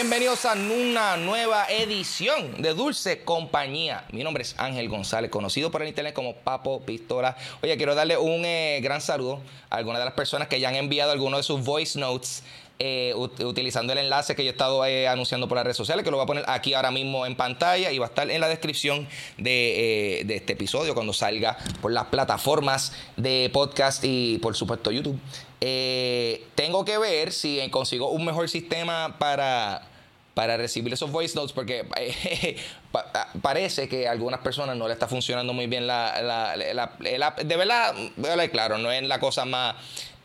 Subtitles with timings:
[0.00, 4.04] Bienvenidos a una nueva edición de Dulce Compañía.
[4.12, 7.36] Mi nombre es Ángel González, conocido por el internet como Papo Pistola.
[7.64, 10.76] Oye, quiero darle un eh, gran saludo a algunas de las personas que ya han
[10.76, 12.44] enviado algunos de sus voice notes
[12.78, 16.04] eh, ut- utilizando el enlace que yo he estado eh, anunciando por las redes sociales,
[16.04, 18.40] que lo voy a poner aquí ahora mismo en pantalla y va a estar en
[18.40, 24.54] la descripción de, de este episodio cuando salga por las plataformas de podcast y por
[24.54, 25.18] supuesto YouTube.
[25.60, 29.82] Eh, tengo que ver si consigo un mejor sistema para
[30.38, 32.56] para recibir esos voice notes porque eh,
[32.94, 37.34] ah, parece que a algunas personas no le está funcionando muy bien la, la-.
[37.42, 37.92] De verdad,
[38.52, 39.74] claro, no es la cosa más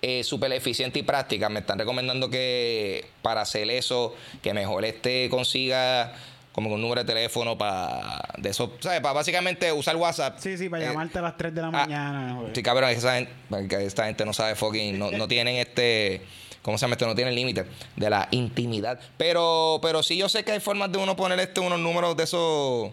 [0.03, 1.49] eh, súper eficiente y práctica.
[1.49, 6.13] Me están recomendando que para hacer eso, que mejor este consiga
[6.53, 9.01] como un número de teléfono para de eso, ¿sabes?
[9.01, 10.37] Para básicamente usar WhatsApp.
[10.39, 12.35] Sí, sí, para Eh, llamarte a las 3 de la ah, mañana.
[12.37, 12.55] joder.
[12.55, 16.21] Sí, cabrón, es que esa gente, esta gente no sabe fucking, no, no tienen este,
[16.61, 17.07] ¿cómo se llama esto?
[17.07, 18.99] No tienen límite de la intimidad.
[19.17, 22.23] Pero, pero sí yo sé que hay formas de uno poner este, unos números de
[22.23, 22.91] esos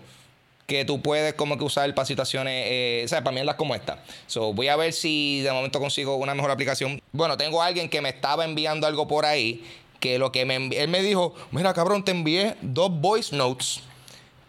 [0.67, 3.25] que tú puedes como que usar para situaciones, eh, ¿sabes?
[3.25, 3.99] Para mierdas como esta.
[4.27, 7.03] So, voy a ver si de momento consigo una mejor aplicación.
[7.13, 9.65] Bueno, tengo a alguien que me estaba enviando algo por ahí,
[10.01, 13.83] que lo que me él me dijo, mira cabrón, te envié dos voice notes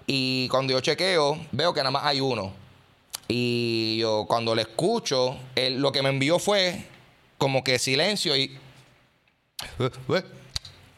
[0.07, 2.53] y cuando yo chequeo, veo que nada más hay uno.
[3.27, 6.85] Y yo cuando le escucho, él, lo que me envió fue
[7.37, 8.57] como que silencio y...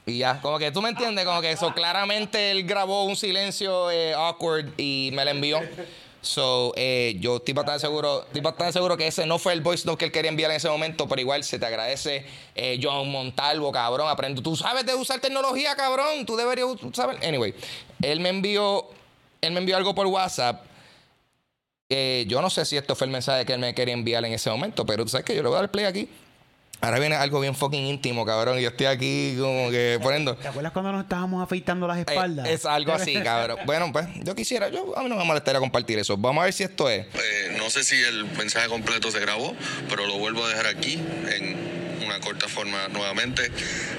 [0.05, 3.89] Y ya, como que tú me entiendes, como que eso claramente él grabó un silencio
[3.89, 5.61] eh, awkward y me lo envió.
[6.23, 9.85] So, eh, yo estoy bastante seguro, estoy bastante seguro que ese no fue el voice
[9.85, 12.25] note que él quería enviar en ese momento, pero igual se te agradece
[12.55, 14.41] eh, John Montalvo, cabrón, aprendo.
[14.41, 17.17] Tú sabes de usar tecnología, cabrón, tú deberías saber.
[17.23, 17.53] Anyway,
[18.01, 18.87] él me envió,
[19.41, 20.65] él me envió algo por WhatsApp
[21.95, 24.33] eh, yo no sé si esto fue el mensaje que él me quería enviar en
[24.33, 26.09] ese momento, pero tú sabes que yo le voy a dar play aquí.
[26.83, 28.59] Ahora viene algo bien fucking íntimo, cabrón.
[28.59, 30.35] Y yo estoy aquí como que poniendo.
[30.35, 32.45] ¿Te acuerdas cuando nos estábamos afeitando las Eh, espaldas?
[32.49, 33.57] es algo así, cabrón.
[33.65, 36.17] Bueno, pues yo quisiera, yo a mí no me molestaría compartir eso.
[36.17, 37.05] Vamos a ver si esto es.
[37.05, 39.55] Eh, no sé si el mensaje completo se grabó,
[39.87, 40.95] pero lo vuelvo a dejar aquí
[41.29, 43.49] en una corta forma nuevamente.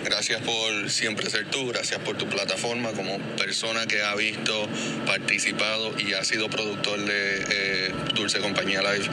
[0.04, 4.68] Gracias por siempre ser tú, gracias por tu plataforma como persona que ha visto,
[5.06, 9.08] participado y ha sido productor de eh, Dulce Compañía Live,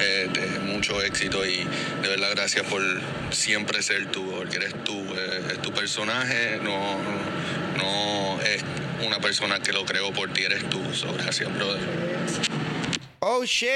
[0.00, 1.64] eh, de mucho éxito y
[2.02, 2.82] de verdad gracias por
[3.30, 6.98] siempre ser tú, porque eres tú, eh, es tu personaje, no,
[7.76, 8.62] no es
[9.06, 10.80] una persona que lo creó por ti, eres tú.
[10.94, 11.80] So, gracias, brother.
[13.26, 13.70] Oh shit.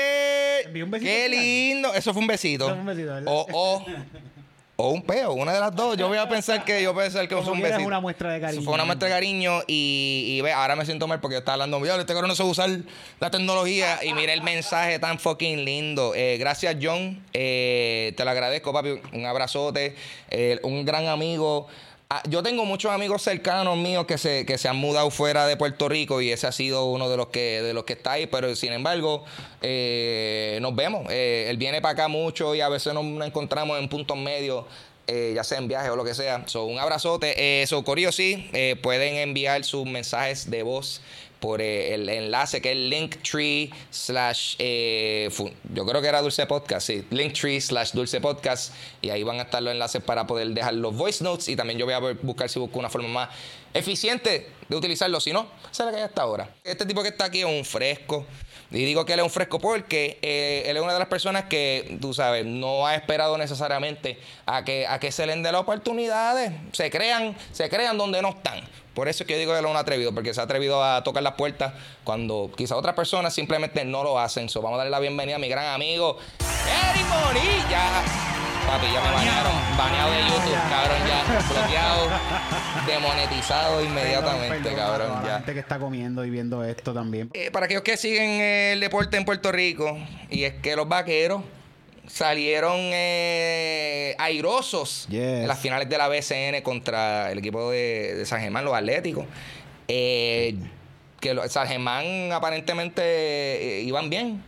[0.74, 1.94] un Qué lindo.
[1.94, 2.66] Eso fue un besito.
[2.66, 3.32] Eso fue un besito, ¿verdad?
[3.32, 3.86] O, o,
[4.80, 5.96] o un peo, una de las dos.
[5.96, 7.82] Yo voy a pensar que yo voy a pensar que fue un besito.
[7.84, 8.62] una muestra de cariño.
[8.62, 11.54] Fue una muestra de cariño y, y ve, ahora me siento mal porque yo estaba
[11.54, 12.70] hablando, yo este cabrón no sabe usar
[13.18, 16.12] la tecnología y mira el mensaje tan fucking lindo.
[16.14, 19.96] Eh, gracias John, Eh, te lo agradezco papi, un abrazote,
[20.30, 21.66] Eh, un gran amigo.
[22.10, 25.58] Ah, yo tengo muchos amigos cercanos míos que se, que se han mudado fuera de
[25.58, 28.26] Puerto Rico y ese ha sido uno de los que, de los que está ahí,
[28.26, 29.26] pero sin embargo,
[29.60, 31.06] eh, nos vemos.
[31.10, 34.64] Eh, él viene para acá mucho y a veces nos, encontramos en puntos medios
[35.06, 36.44] eh, ya sea en viaje o lo que sea.
[36.46, 37.62] So, un abrazote.
[37.62, 38.50] Eh, so, Corillo, sí,
[38.82, 41.02] pueden enviar sus mensajes de voz
[41.40, 45.28] por eh, el enlace que es linktree slash eh,
[45.72, 49.42] yo creo que era Dulce Podcast, sí, linktree slash Dulce Podcast y ahí van a
[49.42, 52.48] estar los enlaces para poder dejar los voice notes y también yo voy a buscar
[52.48, 53.28] si busco una forma más
[53.74, 55.20] eficiente de utilizarlo.
[55.20, 55.48] Si no,
[55.78, 56.54] la que hay hasta ahora.
[56.64, 58.26] Este tipo que está aquí es un fresco.
[58.70, 61.44] Y digo que él es un fresco porque eh, él es una de las personas
[61.44, 65.54] que, tú sabes, no ha esperado necesariamente a que, a que se le den las
[65.54, 66.52] oportunidades.
[66.72, 68.60] Se crean, se crean donde no están.
[68.92, 70.82] Por eso es que yo digo que él es un atrevido, porque se ha atrevido
[70.84, 71.72] a tocar las puertas
[72.04, 74.48] cuando quizá otras personas simplemente no lo hacen.
[74.48, 78.57] So, vamos a darle la bienvenida a mi gran amigo, Eric Bonilla.
[78.68, 79.52] Papi, ya me banearon.
[79.78, 81.42] Baneado de YouTube, cabrón, ya.
[81.52, 82.08] Bloqueado,
[82.86, 85.36] demonetizado inmediatamente, cabrón, La ya.
[85.38, 87.30] gente que está comiendo y viendo esto también.
[87.32, 89.96] Eh, para aquellos que siguen el deporte en Puerto Rico,
[90.30, 91.42] y es que los vaqueros
[92.06, 95.20] salieron eh, airosos Yes.
[95.20, 99.24] en las finales de la BCN contra el equipo de, de San Germán, los Atléticos.
[99.88, 100.56] Eh,
[101.20, 104.42] que los, San Germán aparentemente eh, iban bien.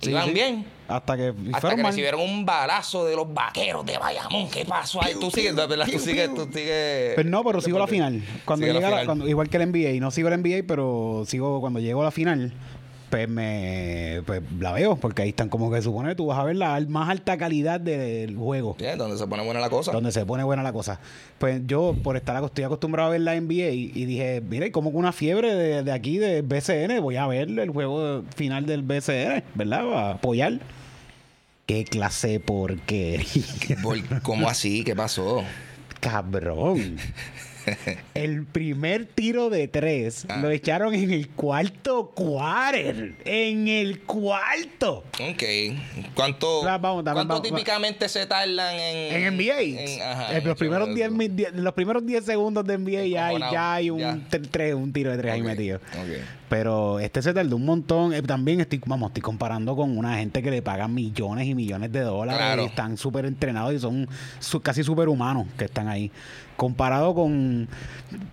[0.00, 0.32] Sí, iban sí.
[0.32, 0.66] bien.
[0.96, 1.92] Hasta que Hasta fueron que mal.
[1.92, 4.48] recibieron un balazo de los vaqueros de Bayamón.
[4.50, 5.14] ¿Qué pasó ahí?
[5.20, 7.12] Tú sigues, verdad, tú sigues, tú sigues.
[7.16, 8.22] Pero no, pero sigo la final.
[8.44, 9.06] Cuando llega la- final.
[9.06, 10.00] cuando- igual que el NBA.
[10.00, 12.52] No sigo el NBA, pero sigo cuando llego a la final.
[13.10, 16.44] Pues me pues la veo, porque ahí están como que se supone tú vas a
[16.44, 18.74] ver la más alta calidad del juego.
[18.78, 19.92] Bien, donde se pone buena la cosa.
[19.92, 20.98] Donde se pone buena la cosa.
[21.36, 24.70] Pues yo, por estar estoy acostumbrado a ver la NBA y, y dije, mira, y
[24.70, 28.64] como que una fiebre de, de aquí, de BCN, voy a ver el juego final
[28.64, 29.92] del BCN, ¿verdad?
[29.92, 30.58] A apoyar.
[31.66, 33.26] Qué clase de porquería.
[33.82, 34.84] Por- ¿Cómo así?
[34.84, 35.44] ¿Qué pasó?
[36.00, 36.96] Cabrón.
[38.14, 40.38] El primer tiro de tres Ah.
[40.38, 43.14] lo echaron en el cuarto quarter.
[43.24, 45.04] En el cuarto.
[45.20, 45.42] Ok.
[46.14, 49.60] ¿Cuánto, vamos, ¿cuánto vamos, típicamente se tardan en, En NBA.
[49.60, 50.96] en- ajá, Eh, en los, primeros eso.
[50.96, 53.98] 10, mi- die- los primeros 10 segundos de NBA ya hay, Encojonado, ya hay un,
[54.00, 54.18] ya.
[54.28, 55.76] tre- tres- un tiro de tres ahí Ok, metido.
[55.78, 56.41] ok.
[56.52, 58.12] Pero este se tardó un montón.
[58.12, 61.90] Eh, también estoy, vamos, estoy comparando con una gente que le pagan millones y millones
[61.92, 62.62] de dólares Claro.
[62.64, 64.06] y están súper entrenados y son
[64.38, 66.10] su- casi superhumanos que están ahí.
[66.58, 67.66] Comparado con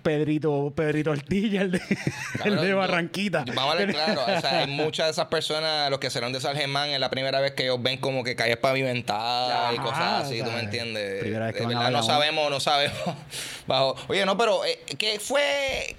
[0.02, 1.80] Pedrito, Pedrito Ortilla, el de,
[2.44, 3.44] el de yo- Barranquita.
[3.54, 4.20] Vamos a hablar claro.
[4.36, 7.08] O sea, hay muchas de esas personas, los que serán de San Germán, es la
[7.10, 11.20] primera vez que ellos ven como que calles pavimentadas y cosas así, ¿tú me entiendes?
[11.22, 12.98] primera vez que de verdad no sabemos, no sabemos.
[13.66, 13.96] Bajo.
[14.08, 15.96] Oye, no, pero eh, ¿qué fue?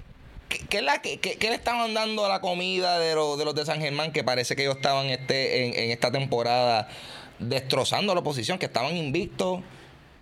[0.68, 3.54] ¿Qué, es la, qué, qué- le estaban dando a la comida de, los de los
[3.54, 4.12] de San Germán?
[4.12, 6.88] Que parece que ellos estaban este, en, en esta temporada
[7.38, 9.60] destrozando a la oposición, que estaban invictos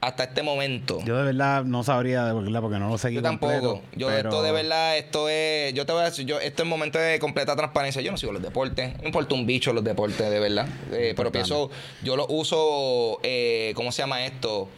[0.01, 0.99] hasta este momento.
[1.05, 3.53] Yo de verdad no sabría de verdad porque no lo seguí Yo tampoco.
[3.53, 6.63] completo, Yo pero- esto de verdad, esto es, yo te voy a decir, yo esto
[6.63, 8.01] es momento de completa transparencia.
[8.01, 10.67] Yo no sigo los deportes, no importa un bicho los deportes de verdad.
[10.93, 11.71] Eh, pero pienso,
[12.03, 14.71] yo lo uso, eh, ¿cómo se llama esto?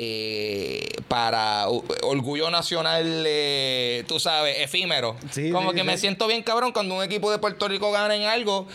[0.00, 5.16] Eh, para uh, orgullo nacional, eh, tú sabes, efímero.
[5.32, 5.86] Sí, Como sí, que sí.
[5.88, 8.68] me siento bien cabrón cuando un equipo de Puerto Rico gana en algo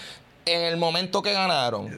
[0.45, 1.97] en el momento que ganaron.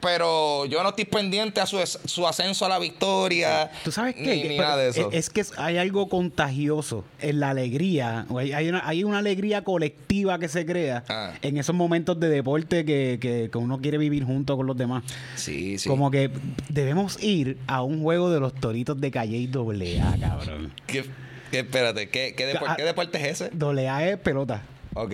[0.00, 3.70] Pero yo no estoy pendiente a su, su ascenso a la victoria.
[3.84, 4.22] ¿Tú sabes qué?
[4.36, 5.10] Ni, Que- pero nada de eso.
[5.12, 8.26] Es, es que hay algo contagioso en la alegría.
[8.36, 11.32] Hay, hay una, hay una alegría colectiva que se crea Ah.
[11.42, 15.02] en esos momentos de deporte que, que- que uno quiere vivir junto con los demás.
[15.36, 15.88] Sí, sí.
[15.88, 16.30] Como que
[16.68, 20.72] debemos ir a un juego de los toritos de Calle y AA, cabrón.
[20.86, 21.04] ¿Qué,
[21.50, 23.50] qué- espérate, ¿qué, qué, Ah, qué deporte es ese?
[23.88, 24.62] AA es pelota.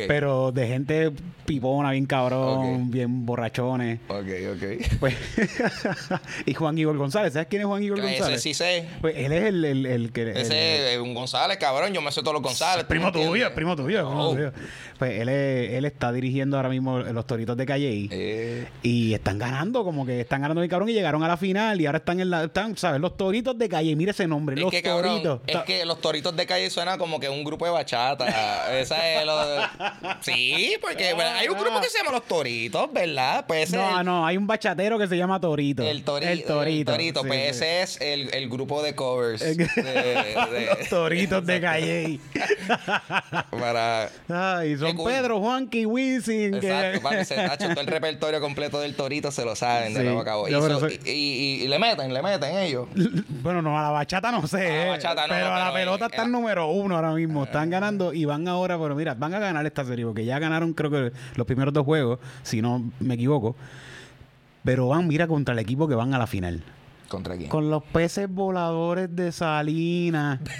[0.08, 1.12] Pero de gente
[1.44, 4.00] pipona, bien cabrón, bien borrachones.
[4.08, 4.98] Ok, ok.
[5.00, 5.14] Pues,
[6.46, 7.32] y Juan Igor González.
[7.34, 8.42] ¿Sabes quién es Juan Igor Ese González?
[8.42, 8.88] sí sé.
[9.00, 10.30] Pues él es el, el, el que.
[10.30, 11.92] Ese es un González, cabrón.
[11.92, 12.84] Yo me sé todos los González.
[12.84, 14.34] ¿tú Primo tuyo, primo tuyo, Oh.
[14.34, 14.52] tuyo.
[14.98, 19.38] Pues él, es- él está dirigiendo ahora mismo los Toritos de Calle Eh, y están
[19.38, 22.20] ganando, como que están ganando mi cabrón y llegaron a la final y ahora están
[22.20, 23.00] en la, están, ¿sabes?
[23.00, 25.40] Los Toritos de Calle, mira ese nombre, es los que, cabrón, Toritos.
[25.46, 28.24] es que los toritos de calle suena como que un grupo de bachata.
[28.78, 29.62] Esa es lo de-
[30.20, 33.44] Sí, porque bueno, hay un grupo que se llama Los Toritos, ¿verdad?
[33.46, 35.82] Pues No, el, no, hay un bachatero que se llama Torito.
[35.82, 36.30] el torito.
[36.32, 36.92] El Torito.
[36.92, 37.64] el torito, sí, pues sí.
[37.64, 39.40] ese es el, el grupo de covers.
[39.40, 42.20] De- de- Los Toritos de Calle.
[43.50, 44.96] para Ay, son.
[45.04, 46.60] Pedro, Juanqui, Wisin.
[46.60, 47.34] que- Exacto, papi, se
[47.68, 50.48] todo el repertorio completo del Torito se lo saben de nuevo a cabo.
[50.48, 52.86] Y, yo, pero so- soy- y- y- y le meten, le meten ellos.
[53.42, 54.56] Bueno, no, a la bachata no sé.
[54.66, 56.96] A la eh, bachata no, pero no, a la pero pelota en- están número uno
[56.96, 57.44] ahora mismo.
[57.44, 60.72] Están ganando y van ahora, pero mira, van a ganar esta serie porque ya ganaron,
[60.72, 63.56] creo que los primeros dos juegos, si no me equivoco.
[64.64, 66.62] Pero van, mira, contra el equipo que van a la final.
[67.08, 67.48] ¿Contra quién?
[67.50, 70.40] Con los peces voladores de Salinas.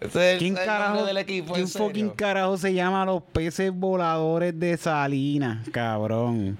[0.00, 3.70] Ese es el, ¿Quién el carajo, del equipo, ¿quién fucking carajo se llama los peces
[3.70, 6.56] voladores de Salinas, cabrón?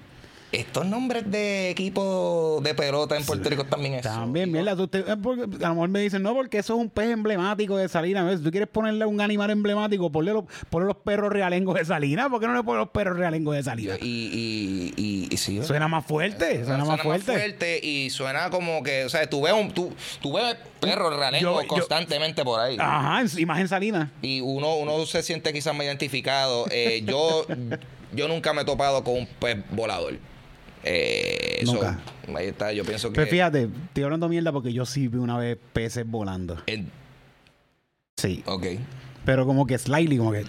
[0.52, 4.02] Estos nombres de equipo de pelota en Puerto Rico también es.
[4.02, 6.80] También, mierda, tú te- eh, porque a lo mejor me dicen, no, porque eso es
[6.80, 8.26] un pez emblemático de Salinas.
[8.26, 8.38] ¿ves?
[8.38, 12.28] Si tú quieres ponerle un animal emblemático, ponle los, ponle los perros realengos de Salinas.
[12.28, 13.98] ¿Por qué no le pones los perros realengos de Salinas?
[14.02, 17.80] Y, y, y, y sí, Suena más fuerte, suena, más fuerte.
[17.86, 21.68] y suena como que, o sea, tú ves, un, tú, tú ves perros realengos Yo-
[21.68, 22.76] constantemente por ahí.
[22.80, 24.08] Ajá, en- imagen Salinas.
[24.22, 26.66] Y uno, uno se siente quizás más identificado.
[26.70, 27.46] Eh, yo,
[28.12, 30.14] yo nunca me he topado con un pez volador.
[30.84, 31.98] Eh, Nunca.
[32.34, 33.14] ahí está, yo pienso que.
[33.14, 36.58] Pero fíjate, estoy hablando mierda porque yo sí vi una vez peces volando.
[38.16, 38.42] Sí.
[38.46, 38.66] ok.
[39.24, 40.44] Pero como que slightly, como que.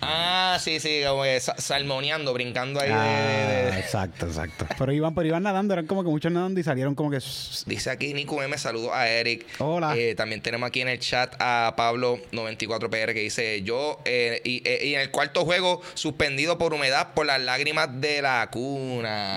[0.00, 4.66] Ah, sí, sí, como que sa- salmoneando, brincando ahí de- de- Ah, de- exacto, exacto.
[4.78, 7.18] Pero iban, pero iban nadando, eran como que muchos nadando y salieron como que.
[7.66, 9.46] Dice aquí Nico M, saludo a Eric.
[9.58, 9.96] Hola.
[9.96, 14.86] Eh, también tenemos aquí en el chat a Pablo94PR que dice, yo, eh, y, eh,
[14.86, 19.34] y en el cuarto juego, suspendido por humedad por las lágrimas de la cuna.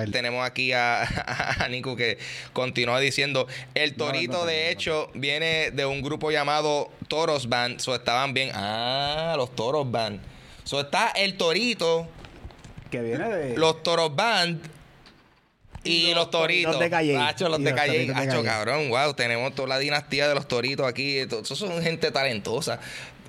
[0.00, 0.04] Ah.
[0.10, 1.02] Tenemos aquí a,
[1.64, 2.18] a Nico que
[2.52, 7.48] continúa diciendo, el torito no, no, de no, hecho viene de un grupo llamado Toros
[7.48, 7.78] Band.
[7.80, 8.50] So estaban bien.
[8.54, 10.20] Ah, los Toros Band.
[10.64, 12.08] So está el torito,
[12.90, 13.56] Que viene de.
[13.56, 14.60] los Toros Band
[15.84, 16.78] y, los toritos.
[16.78, 17.16] de Calle.
[17.16, 18.12] Hacho, los de los Calle.
[18.14, 19.14] Hacho, cabrón, wow.
[19.14, 21.18] Tenemos toda la dinastía de los toritos aquí.
[21.18, 22.78] Esos son gente talentosa.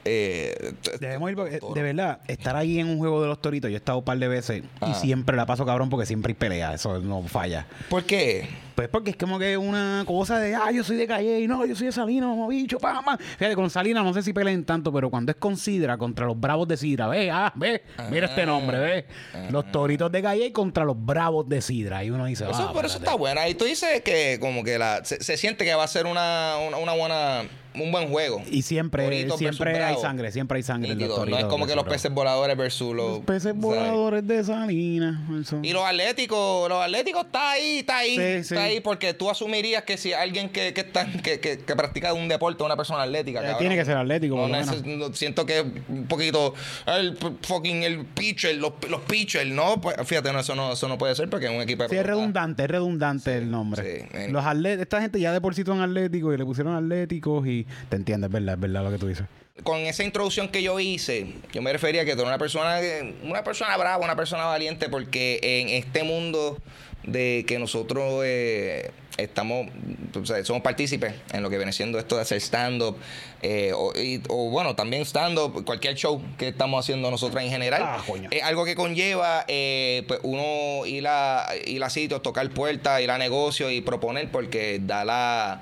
[0.06, 3.70] Eh, Debemos ir porque, de verdad, estar ahí en un juego de los toritos.
[3.72, 4.94] Yo he estado un par de veces y Ah.
[4.94, 6.74] siempre la paso cabrón porque siempre hay pelea.
[6.74, 7.66] Eso no falla.
[7.90, 8.48] ¿Por qué?
[8.76, 11.64] Pues porque es como que una cosa de, ah, yo soy de Calle y no,
[11.66, 13.18] yo soy de Salinas, mamá bicho, pa, ma.
[13.18, 16.40] Fíjate, con Salinas no sé si peleen tanto, pero cuando es con Sidra contra los
[16.40, 19.06] Bravos de Sidra, ve, ah, ve, mira este nombre, ve.
[19.52, 22.04] Los toritos de Calle contra los Bravos de Sidra.
[22.04, 23.48] Y uno dice, Eso, ah, pero eso está buena.
[23.48, 26.56] Y tú dices que como que la, se, se siente que va a ser una,
[26.68, 27.44] una, una buena,
[27.76, 28.42] un buen juego.
[28.50, 31.16] Y siempre, siempre hay sangre, siempre hay sangre en los Nítido.
[31.18, 31.40] toritos.
[31.40, 33.20] No es como que los peces voladores versus los...
[33.20, 33.58] Peces ¿sabes?
[33.62, 35.16] voladores de Salinas.
[35.62, 38.62] Y los atléticos, los atléticos está ahí, está ahí, Sí, está sí.
[38.62, 42.28] ahí, porque tú asumirías que si alguien que, que, está, que, que, que practica un
[42.28, 46.06] deporte, una persona atlética, Eh, cabrón, tiene que ser atlético, No, no, siento que un
[46.08, 46.54] poquito
[46.86, 50.98] el fucking el pitcher, los, los pitchers, no, pues fíjate, no, eso no, eso no
[50.98, 54.08] puede ser porque es un equipo de Sí, es redundante, es redundante el nombre.
[54.30, 57.63] Los atletas, esta gente ya de por sí son atléticos y le pusieron atléticos y
[57.90, 59.26] te entiendes, es verdad, es verdad lo que tú dices.
[59.64, 62.80] con esa introducción que yo hice, yo me refería a que tú eres una persona,
[63.24, 66.58] una persona brava, una persona valiente, porque en este mundo
[67.04, 69.68] de que nosotros eh, estamos,
[70.16, 72.98] o sea, somos partícipes en lo que viene siendo esto de hacer stand-up,
[73.42, 78.42] eh, o, bueno, también stand-up, cualquier show que estamos haciendo nosotros en general, Ah, es
[78.42, 83.18] algo que conlleva eh, pues uno ir a, ir a sitios, tocar puertas, ir a
[83.18, 85.62] negocios y proponer, porque da la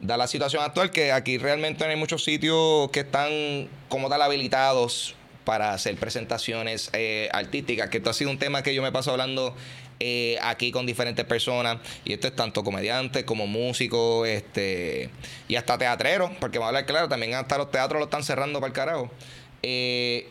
[0.00, 4.22] da la situación actual que aquí realmente no hay muchos sitios que están como tal
[4.22, 8.92] habilitados para hacer presentaciones eh, artísticas, que esto ha sido un tema que yo me
[8.92, 9.56] paso hablando
[9.98, 15.10] eh, aquí con diferentes personas, y esto es tanto comediantes como músicos, este,
[15.48, 18.68] y hasta teatreros, porque a hablar claro, también hasta los teatros lo están cerrando para
[18.68, 19.10] el carajo.
[19.62, 20.28] Eh,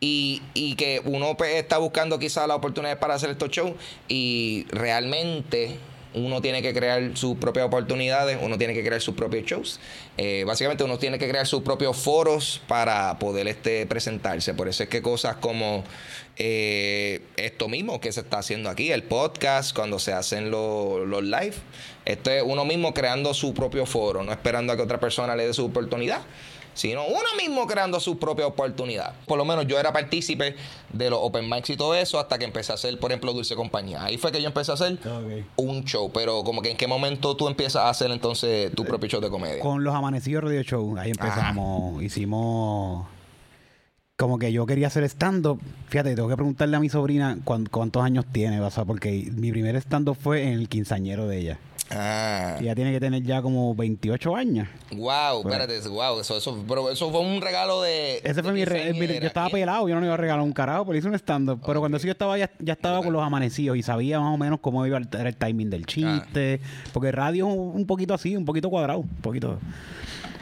[0.00, 3.72] y, y que uno pues, está buscando quizás las oportunidades para hacer estos shows
[4.06, 5.78] y realmente
[6.14, 9.80] uno tiene que crear sus propias oportunidades, uno tiene que crear sus propios shows.
[10.16, 14.54] Eh, básicamente uno tiene que crear sus propios foros para poder este, presentarse.
[14.54, 15.84] Por eso es que cosas como
[16.36, 21.22] eh, esto mismo que se está haciendo aquí, el podcast, cuando se hacen los, los
[21.22, 21.54] live,
[22.04, 25.46] esto es uno mismo creando su propio foro, no esperando a que otra persona le
[25.46, 26.22] dé su oportunidad
[26.78, 29.14] sino uno mismo creando su propia oportunidad.
[29.26, 30.56] Por lo menos yo era partícipe
[30.92, 33.54] de los open mics y todo eso hasta que empecé a hacer, por ejemplo, Dulce
[33.56, 34.04] Compañía.
[34.04, 34.98] Ahí fue que yo empecé a hacer
[35.56, 39.08] un show, pero como que en qué momento tú empiezas a hacer entonces tu propio
[39.08, 39.60] show de comedia.
[39.62, 43.06] Con los amanecidos radio show, ahí empezamos, hicimos
[44.16, 45.60] como que yo quería hacer stand-up.
[45.88, 49.52] Fíjate, tengo que preguntarle a mi sobrina cuán- cuántos años tiene, o sea, porque mi
[49.52, 51.58] primer stand-up fue en el quinceañero de ella.
[51.90, 52.56] Ah.
[52.60, 54.68] Y ella tiene que tener ya como 28 años.
[54.90, 55.60] Wow, Por ahí.
[55.60, 58.18] espérate, wow, eso, eso, pero eso fue un regalo de.
[58.24, 58.64] Ese fue de mi...
[58.64, 59.20] re- mi- quinceañera.
[59.20, 61.60] yo estaba pelado, yo no le iba a regalar un carajo, pero hice un stand-up.
[61.64, 64.36] Pero cuando eso yo estaba, ya, ya estaba con los amanecidos y sabía más o
[64.36, 66.60] menos cómo iba a era el timing del chiste.
[66.92, 69.58] Porque radio es un, un poquito así, un poquito cuadrado, un poquito...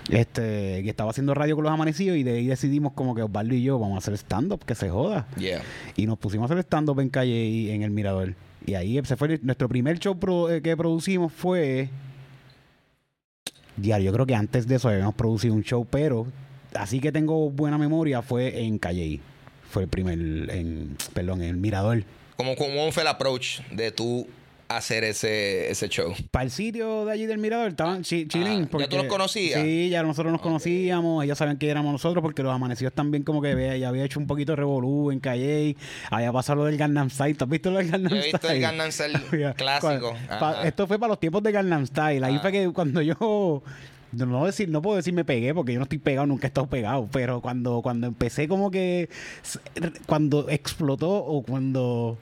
[0.08, 3.54] Este, que estaba haciendo radio con los amanecidos y de ahí decidimos como que Osvaldo
[3.56, 5.26] y yo vamos a hacer stand-up, que se joda.
[5.36, 5.62] Yeah.
[5.96, 8.34] Y nos pusimos a hacer stand-up en calle y en el Mirador.
[8.66, 10.18] Y ahí fue nuestro primer show
[10.50, 11.88] eh, que producimos fue
[13.76, 14.06] diario.
[14.06, 16.26] Yo creo que antes de eso habíamos producido un show, pero
[16.74, 19.20] así que tengo buena memoria fue en Calle.
[19.70, 22.04] Fue el primer, en, perdón, en el Mirador.
[22.36, 24.26] ¿Cómo, ¿Cómo fue el approach de tú
[24.68, 26.12] hacer ese, ese show?
[26.30, 28.68] Para el sitio de allí del Mirador estaban chi- chilling.
[28.72, 29.62] Ah, ¿ya tú los conocías?
[29.62, 31.24] Sí, ya nosotros nos conocíamos.
[31.24, 34.26] Ellos sabían que éramos nosotros porque los amanecidos también como que ya había hecho un
[34.26, 35.76] poquito de revolú en Calle.
[36.10, 37.34] Había pasado lo del Gangnam Style.
[37.36, 38.32] ¿Tú has visto lo del Gangnam Yo he Style?
[38.32, 40.14] visto el Gangnam Style clásico.
[40.28, 40.66] Ajá.
[40.66, 42.24] esto fue para los tiempos de Gangnam Style.
[42.24, 42.40] Ahí Ah.
[42.40, 43.62] fue que cuando yo...
[44.12, 46.48] No, no decir, no puedo decir me pegué porque yo no estoy pegado, nunca he
[46.48, 47.08] estado pegado.
[47.12, 49.08] Pero cuando, cuando empecé como que...
[50.06, 52.16] Cuando explotó o cuando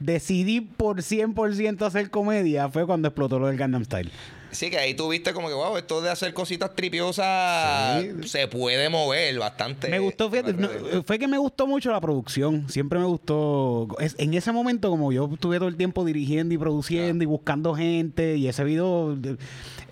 [0.00, 4.10] decidí por 100% hacer comedia fue cuando explotó lo del Gangnam Style.
[4.50, 8.28] Sí, que ahí tú viste como que, wow, esto de hacer cositas tripiosas Sí.
[8.28, 9.88] se puede mover bastante.
[9.88, 10.68] Me gustó, fíjate, no,
[11.04, 12.68] fue que me gustó mucho la producción.
[12.68, 13.86] Siempre me gustó.
[14.00, 17.74] es- en ese momento, como yo estuve todo el tiempo dirigiendo y produciendo y buscando
[17.74, 19.36] gente, y ese video de-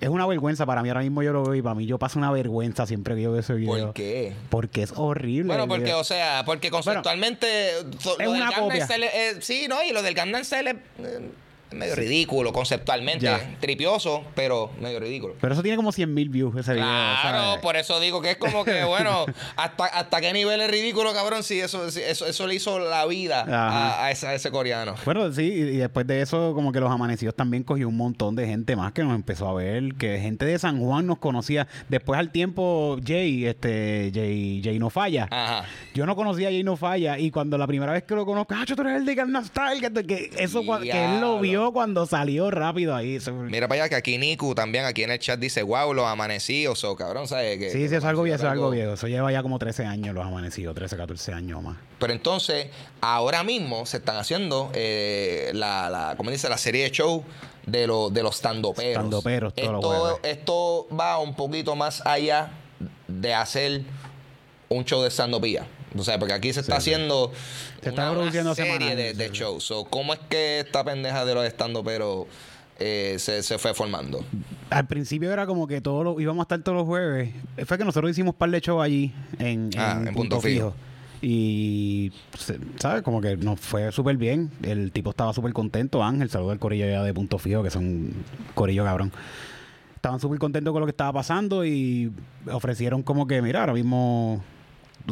[0.01, 0.89] es una vergüenza para mí.
[0.89, 3.33] Ahora mismo yo lo veo y para mí yo paso una vergüenza siempre que yo
[3.33, 3.87] veo ese video.
[3.87, 4.33] ¿Por qué?
[4.51, 5.49] Porque es horrible.
[5.49, 5.99] Bueno, porque, video.
[6.01, 7.47] o sea, porque conceptualmente.
[7.99, 8.85] so- es lo del una copia.
[8.85, 9.07] Style
[9.41, 11.31] sí, no, y lo del Gangnam Style eh,
[11.71, 13.25] medio ridículo conceptualmente.
[13.27, 13.41] Ya.
[13.61, 15.35] Tripioso, pero medio ridículo.
[15.41, 16.87] Pero eso tiene como 100 mil views ese video.
[16.87, 17.61] Claro, ¿sabes?
[17.63, 21.43] por eso digo que es como que, bueno, hasta, hasta qué nivel es ridículo, cabrón,
[21.43, 24.95] si eso, si eso, eso le hizo la vida a, a ese, a ese coreano.
[25.05, 28.47] Bueno, sí, y después de eso, como que los amanecidos también cogió un montón de
[28.47, 31.67] gente más que nos empezó a ver, que gente de San Juan nos conocía.
[31.89, 35.29] Después al tiempo, Jay, este, Jay, Jay no falla.
[35.31, 35.65] Ajá.
[35.95, 38.55] Yo no conocía a Jay no falla y cuando la primera vez que lo conozco,
[38.57, 41.41] ah, tú eres el de Gangnam Style, que, que eso cua- que él lo Diablo.
[41.59, 43.19] Vio cuando salió rápido ahí.
[43.33, 46.83] Mira para allá que aquí Niku también aquí en el chat dice, wow, los amanecidos,
[46.85, 47.59] o cabrón, ¿sabes?
[47.59, 48.93] Que, sí, sí, eso es algo viejo, eso es algo viejo.
[48.95, 51.77] Eso lleva ya como 13 años los amanecidos, 13, 14 años más.
[51.99, 52.69] Pero entonces,
[53.01, 56.49] ahora mismo se están haciendo eh, la, la, ¿cómo dice?
[56.49, 57.25] La serie de show
[57.67, 62.51] de, los de los todos los esto, esto va un poquito más allá
[63.07, 63.83] de hacer
[64.69, 65.67] un show de standopía.
[65.97, 67.33] O sea, porque aquí se está Sí, haciendo
[67.83, 69.65] Se está una, serie semanal, de, shows.
[69.65, 72.27] So, ¿Cómo es que esta pendeja de los standoperos
[72.79, 74.25] eh, se, se fue formando?
[74.71, 77.31] Al principio era como que todos los, íbamos a estar todos los jueves.
[77.67, 80.41] Fue que nosotros hicimos un par de shows allí en, Ah, en en Punto, Punto
[80.41, 80.71] Fijo.
[80.73, 80.89] Fijo.
[81.21, 82.13] Y,
[82.79, 83.03] ¿sabes?
[83.03, 84.51] Como que nos fue súper bien.
[84.63, 86.05] El tipo estaba súper contento.
[86.05, 88.13] Ángel, saludo al corillo ya de Punto Fijo, que son
[88.55, 89.13] corillo cabrón.
[89.97, 92.13] Estaban súper contentos con lo que estaba pasando y
[92.53, 94.45] ofrecieron como que, mira, ahora mismo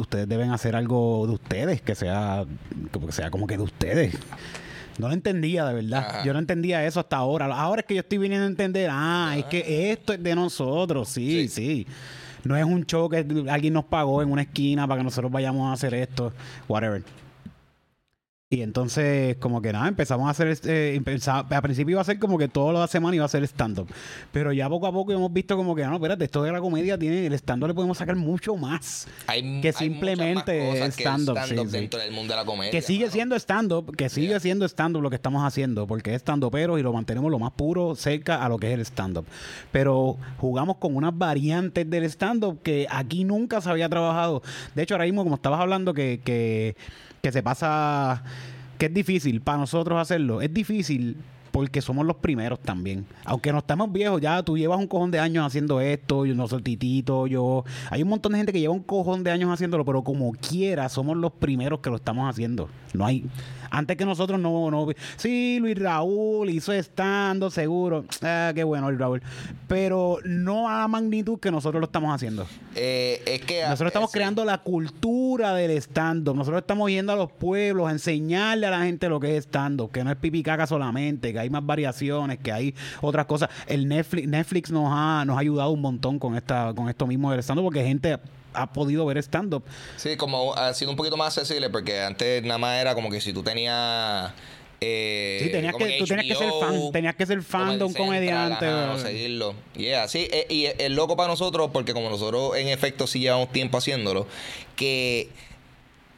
[0.01, 2.45] ustedes deben hacer algo de ustedes, que sea,
[2.91, 4.17] que sea como que de ustedes.
[4.97, 6.05] No lo entendía de verdad.
[6.09, 6.23] Ajá.
[6.23, 7.45] Yo no entendía eso hasta ahora.
[7.45, 11.09] Ahora es que yo estoy viniendo a entender, ah, es que esto es de nosotros,
[11.09, 11.85] sí, sí.
[12.43, 15.69] No es un show que alguien nos pagó en una esquina para que nosotros vayamos
[15.69, 16.33] a hacer esto,
[16.67, 17.03] whatever.
[18.49, 22.17] Y entonces, como que nada, empezamos a hacer, este, empezaba- al principio iba a ser
[22.17, 23.89] como que toda la semana iba a ser stand-up.
[24.31, 26.61] Pero ya poco a poco hemos visto como que, ah, no, espérate, esto de la
[26.61, 29.05] comedia tiene, el stand-up le podemos sacar mucho más.
[29.27, 30.61] Hay, Que simplemente
[30.91, 31.77] stand-up, sí, stand-up sí.
[31.77, 32.71] dentro del mundo de la comedia.
[32.71, 33.11] Que sigue mano.
[33.11, 34.39] siendo stand-up, que sigue Yeah.
[34.39, 37.51] siendo stand-up lo que estamos haciendo, porque es stand pero y lo mantenemos lo más
[37.51, 39.25] puro cerca a lo que es el stand-up.
[39.73, 44.41] Pero jugamos con unas variantes del stand-up que aquí nunca se había trabajado.
[44.73, 46.77] De hecho, ahora mismo, como estabas hablando, que, que,
[47.27, 48.23] que se pasa,
[48.77, 51.17] que es difícil para nosotros hacerlo, es difícil
[51.51, 53.05] porque somos los primeros también.
[53.25, 56.47] Aunque no estamos viejos, ya tú llevas un cojón de años haciendo esto, yo no
[56.47, 56.61] soy
[57.29, 57.65] yo...
[57.89, 60.87] Hay un montón de gente que lleva un cojón de años haciéndolo, pero como quiera,
[60.87, 62.69] somos los primeros que lo estamos haciendo.
[62.93, 63.25] No hay...
[63.69, 64.71] Antes que nosotros no...
[64.71, 68.05] no sí, Luis Raúl hizo estando, seguro.
[68.21, 69.21] Ah, qué bueno, Luis Raúl.
[69.67, 72.45] Pero no a la magnitud que nosotros lo estamos haciendo.
[72.75, 76.35] Eh, es que Nosotros estamos creando la cultura del stand-up.
[76.35, 79.91] Nosotros estamos yendo a los pueblos a enseñarle a la gente lo que es stand-up,
[79.91, 83.49] que no es pipi caca solamente, que hay más variaciones, que hay otras cosas.
[83.67, 87.31] El Netflix, Netflix nos ha, nos ha ayudado un montón con esta, con esto mismo
[87.31, 88.17] del stand-up, porque gente
[88.57, 89.63] ha podido ver stand-up.
[89.95, 93.21] Sí, como ha sido un poquito más accesible, porque antes nada más era como que
[93.21, 94.31] si tú tenías.
[94.79, 97.93] Eh, Sí, tenías que- tú tenías que ser fan, tenías que ser fan de un
[97.93, 99.55] comediante, ajá, o- seguirlo.
[99.75, 103.51] Yeah, sí, eh, y es loco para nosotros, porque como nosotros en efecto sí llevamos
[103.51, 104.27] tiempo haciéndolo,
[104.75, 105.29] que.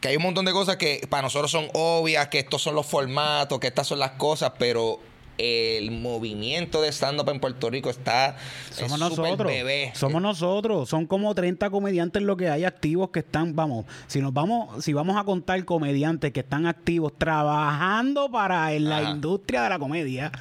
[0.02, 2.86] Que hay un montón de cosas que para nosotros son obvias, que estos son los
[2.86, 5.02] formatos, que estas son las cosas, pero
[5.40, 8.36] el movimiento de stand-up en Puerto Rico está
[8.72, 9.48] Somos es nosotros.
[9.52, 9.92] bebé.
[9.96, 10.90] Somos nosotros.
[10.90, 14.92] Son como 30 comediantes lo que hay activos que están, vamos, si nos vamos, si
[14.94, 19.12] vamos a contar comediantes que están activos trabajando para en la Ajá.
[19.12, 20.32] industria de la comedia,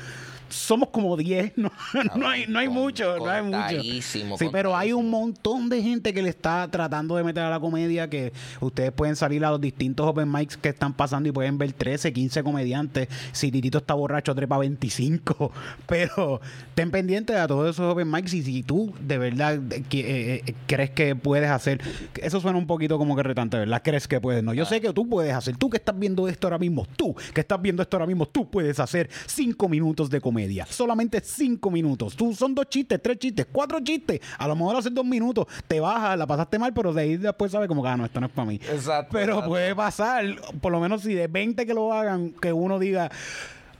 [0.48, 1.70] somos como 10, no,
[2.16, 3.82] no hay, no hay mucho, no hay mucho.
[4.02, 7.60] Sí, pero hay un montón de gente que le está tratando de meter a la
[7.60, 11.58] comedia que ustedes pueden salir a los distintos open mics que están pasando y pueden
[11.58, 13.08] ver 13, 15 comediantes.
[13.32, 15.52] Si Titito está borracho, trepa 25.
[15.86, 16.40] Pero
[16.74, 20.54] ten pendiente a todos esos open mics y si tú de verdad eh, eh, eh,
[20.66, 21.80] crees que puedes hacer,
[22.16, 23.82] eso suena un poquito como que retante, ¿verdad?
[23.84, 24.42] ¿Crees que puedes?
[24.42, 25.56] No, yo sé que tú puedes hacer.
[25.56, 28.48] Tú que estás viendo esto ahora mismo, tú que estás viendo esto ahora mismo, tú
[28.48, 30.37] puedes hacer 5 minutos de comedia.
[30.70, 32.16] Solamente 5 minutos.
[32.16, 34.20] Tú son dos chistes, tres chistes, cuatro chistes.
[34.38, 37.52] A lo mejor haces dos minutos, te bajas, la pasaste mal, pero de ahí después
[37.52, 38.56] sabes como que, ah, no, esto no es para mí.
[38.70, 39.48] Exacto, Pero exacto.
[39.50, 40.24] puede pasar,
[40.60, 43.10] por lo menos si de 20 que lo hagan, que uno diga,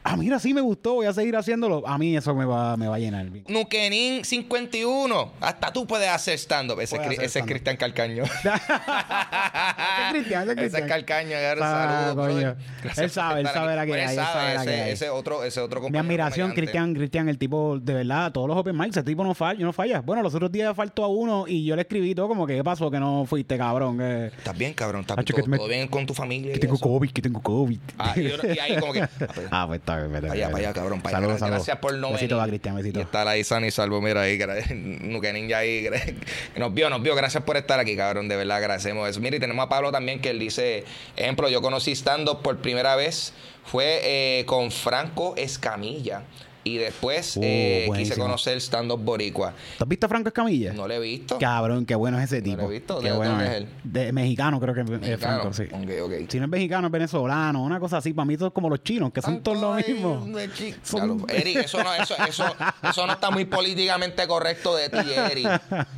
[0.08, 2.88] ah, mira, sí me gustó, voy a seguir haciendo A mí eso me va, me
[2.88, 3.26] va a llenar.
[3.48, 5.32] Nukenin 51.
[5.40, 6.80] Hasta tú puedes hacer stand-up.
[6.80, 7.38] Ese, es.
[7.44, 8.24] Cristian Calcaño.
[8.38, 10.88] Ese es Cristian, ese es Ese es Cristian.
[10.88, 11.36] Calcaño.
[11.60, 12.56] Ah, saludos,
[12.96, 16.60] Él sabe, él sabe la que hay, ese, otro, ese otro Mi compañero admiración, comediante.
[16.60, 19.72] Cristian, Cristian, el tipo, de verdad, todos los open mics, ese tipo no falla, no
[19.72, 20.00] falla.
[20.00, 22.64] Bueno, los otros días faltó a uno y yo le escribí todo como que, ¿qué
[22.64, 22.90] pasó?
[22.90, 24.00] Que no fuiste, cabrón.
[24.00, 25.02] Estás bien, cabrón.
[25.02, 26.52] ¿Estás todo, que me- todo bien con tu familia.
[26.52, 26.84] que tengo eso?
[26.84, 27.78] COVID, que tengo COVID.
[27.98, 29.06] Ah, y, yo- y ahí como que...
[29.50, 31.00] Ah, pues está allá, para allá, cabrón.
[31.00, 31.58] Para Saludos, saludos.
[31.58, 32.42] Gracias por no Besito venir.
[32.42, 32.98] va, Cristian, besito.
[32.98, 34.00] Y estar ahí sano y salvo.
[34.00, 34.38] Mira ahí,
[35.02, 35.88] Nukenin ya ahí.
[36.56, 37.14] Nos vio, nos vio.
[37.14, 38.28] Gracias por estar aquí, cabrón.
[38.28, 39.20] De verdad agradecemos eso.
[39.20, 40.84] Mira, y tenemos a Pablo también que él dice,
[41.16, 43.32] ejemplo, yo conocí stand-up por primera vez.
[43.64, 46.22] Fue eh, con Franco Escamilla.
[46.64, 48.24] Y después Uh, eh, quise buenísimo.
[48.24, 49.54] conocer stand-up boricua.
[49.78, 50.72] ¿Tú has visto a Franco Escamilla?
[50.74, 51.38] No lo he visto.
[51.38, 52.56] Cabrón, qué bueno es ese tipo.
[52.58, 52.98] lo he visto.
[53.00, 53.52] Qué ¿De bueno dónde es.
[53.58, 53.68] él?
[53.84, 55.18] De mexicano, creo que es Mexicano.
[55.18, 55.62] Franco, sí.
[55.72, 56.28] Ok, ok.
[56.30, 58.12] Si no es mexicano, es venezolano, una cosa así.
[58.12, 60.26] Para mí, son como los chinos, que son todos lo Ay, mismo.
[60.26, 62.44] de chi- Son- Claro, Eric, eso no, eso, eso,
[62.82, 64.98] eso no está muy políticamente correcto de ti,
[65.30, 65.48] Eric.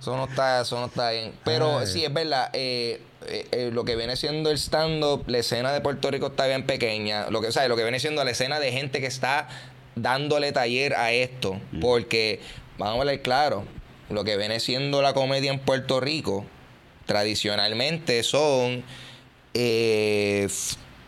[0.00, 1.32] Eso no está, eso no está bien.
[1.44, 1.86] Pero Ay.
[1.88, 2.50] sí, es verdad.
[2.52, 6.46] eh, eh, eh, lo que viene siendo el stand-up, la escena de Puerto Rico está
[6.46, 7.28] bien pequeña.
[7.30, 9.48] Lo que, o sea, lo que viene siendo la escena de gente que está
[10.02, 11.60] dándole taller a esto.
[11.80, 12.40] Porque,
[12.78, 13.64] vamos a hablar claro,
[14.10, 16.44] lo que viene siendo la comedia en Puerto Rico,
[17.06, 18.84] tradicionalmente son
[19.54, 20.48] eh,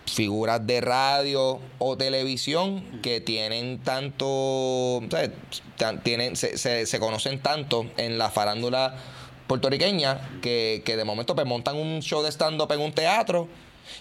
[0.07, 5.03] figuras de radio o televisión que tienen tanto,
[6.03, 8.97] tienen, se, se- se conocen tanto en la farándula
[9.47, 13.49] puertorriqueña que, que de momento pues, montan un show de stand-up en un teatro.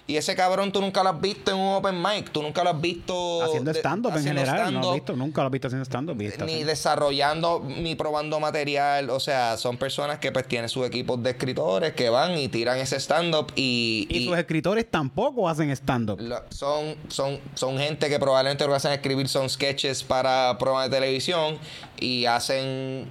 [0.09, 2.71] Y ese cabrón tú nunca lo has visto en un open mic, tú nunca lo
[2.71, 6.17] has visto Haciendo stand-up en general, no lo visto, nunca lo he visto haciendo stand-up.
[6.17, 9.11] ni desarrollando ni probando material.
[9.11, 12.79] O sea, son personas que pues tienen sus equipos de escritores que van y tiran
[12.79, 16.19] ese stand-up y, Y y sus escritores tampoco hacen stand-up.
[16.49, 20.97] son, son, son gente que probablemente lo que hacen escribir son sketches para programas de
[20.97, 21.59] televisión
[21.99, 23.05] y hacen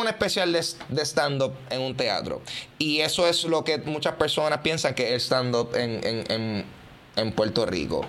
[0.00, 2.42] un especial de, de stand-up en un teatro.
[2.78, 6.64] Y eso es lo que muchas personas piensan que es stand-up en, en, en,
[7.16, 8.04] en Puerto Rico.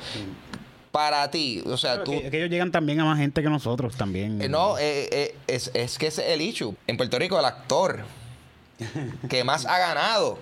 [0.91, 2.11] Para ti, o sea, Pero tú...
[2.11, 4.41] que, que ellos llegan también a más gente que nosotros también.
[4.41, 6.75] Eh, No, eh, eh, es, es que ese es el issue.
[6.87, 8.03] En Puerto Rico, el actor
[9.29, 10.37] que más ha ganado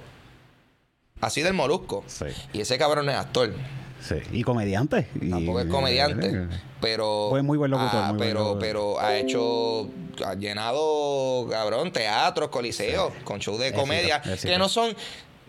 [1.21, 2.03] ha sido el Molusco.
[2.07, 2.25] Sí.
[2.53, 3.53] Y ese cabrón es actor.
[4.01, 5.07] Sí, Y comediante.
[5.21, 6.47] y- Tampoco es comediante.
[6.81, 7.27] Pero.
[7.29, 8.59] Fue muy buen locutor, ah, muy buen pero, locutor.
[8.61, 9.89] pero ha hecho.
[10.25, 14.21] Ha llenado, cabrón, teatros, coliseos, con shows de comedia.
[14.21, 14.95] Que no son.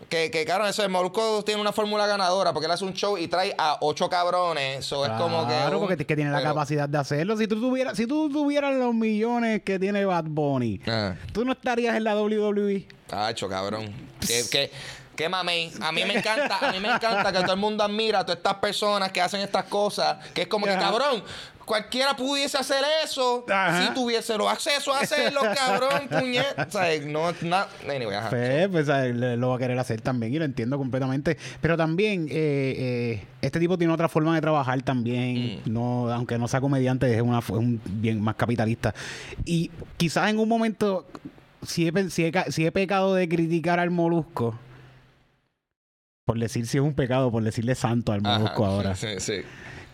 [0.08, 3.16] Que, que cabrón, eso el Molusco tiene una fórmula ganadora porque él hace un show
[3.16, 4.80] y trae a ocho cabrones.
[4.80, 5.52] Eso es como que.
[5.54, 7.36] Claro, porque que tiene la capacidad de hacerlo.
[7.36, 11.14] Si tú tuvieras, si tú tuvieras los millones que tiene Bad Bunny, Ah.
[11.32, 12.16] tú no estarías en la?
[12.16, 12.88] WWE.
[13.06, 13.84] Tacho, cabrón.
[14.26, 14.70] Que, que,
[15.20, 15.70] que mamey.
[15.80, 18.38] A mí me encanta, a mí me encanta que todo el mundo admira a todas
[18.38, 20.16] estas personas que hacen estas cosas.
[20.34, 20.80] Que es como que, Ajá.
[20.80, 21.22] cabrón,
[21.64, 23.86] cualquiera pudiese hacer eso Ajá.
[23.86, 26.58] si tuviese los accesos a hacerlo, cabrón, puñet.
[26.66, 27.56] O sea, no, no,
[27.88, 28.30] anyway, ajá.
[28.30, 31.36] Pues, pues, lo va a querer hacer también y lo entiendo completamente.
[31.60, 32.74] Pero también, eh,
[33.20, 35.60] eh, este tipo tiene otra forma de trabajar también.
[35.64, 35.72] Mm.
[35.72, 38.94] No, aunque no sea comediante, es, una, es un bien más capitalista.
[39.44, 41.06] Y quizás en un momento,
[41.64, 44.58] si he, pe- si he ca- si he pecado de criticar al molusco,
[46.30, 48.38] por decir si es un pecado, por decirle santo al Ajá.
[48.38, 48.94] molusco ahora.
[48.94, 49.40] Sí, sí.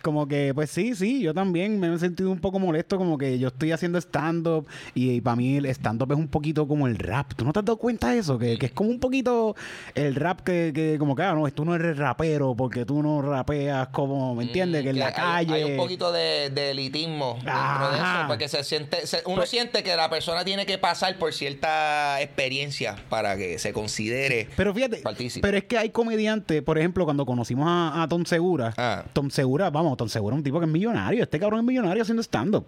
[0.07, 3.37] Como que, pues sí, sí, yo también me he sentido un poco molesto, como que
[3.39, 4.65] yo estoy haciendo stand-up
[4.95, 7.33] y, para mí el stand-up es un poquito como el rap.
[7.35, 8.39] ¿Tú no te has dado cuenta de eso?
[8.39, 9.53] Que, que es como un poquito
[9.95, 13.21] el rap que, que como que, ah, no, tú no eres rapero porque tú no
[13.21, 14.81] rapeas como, ¿me entiendes?
[14.81, 15.13] Mm, que en la hay-
[15.45, 15.53] calle...
[15.65, 18.19] Hay, un poquito de, de elitismo dentro de Ajá.
[18.21, 21.33] eso, porque se siente, se- uno Pues- siente que la persona tiene que pasar por
[21.33, 24.47] cierta experiencia para que se considere.
[24.55, 25.45] Pero fíjate, Partícipe.
[25.45, 29.03] pero es que hay comediantes, por ejemplo, cuando conocimos a, a Tom Segura, Ah.
[29.11, 32.65] Tom Segura, vamos, Es un tipo que es millonario, este cabrón es millonario haciendo stand-up.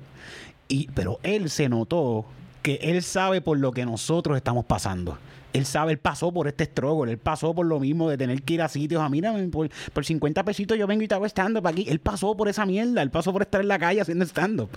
[0.93, 2.25] Pero él se notó
[2.61, 5.17] que él sabe por lo que nosotros estamos pasando.
[5.51, 8.53] Él sabe, él pasó por este struggle, él pasó por lo mismo de tener que
[8.53, 11.65] ir a sitios, a mira, por, por 50 pesitos yo vengo y te hago stand-up
[11.67, 11.85] aquí.
[11.87, 14.69] Él pasó por esa mierda, él pasó por estar en la calle haciendo stand-up.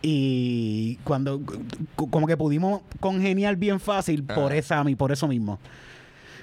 [0.00, 1.42] Y cuando,
[1.96, 4.56] como que pudimos congeniar bien fácil por Ajá.
[4.56, 5.58] esa, por eso mismo.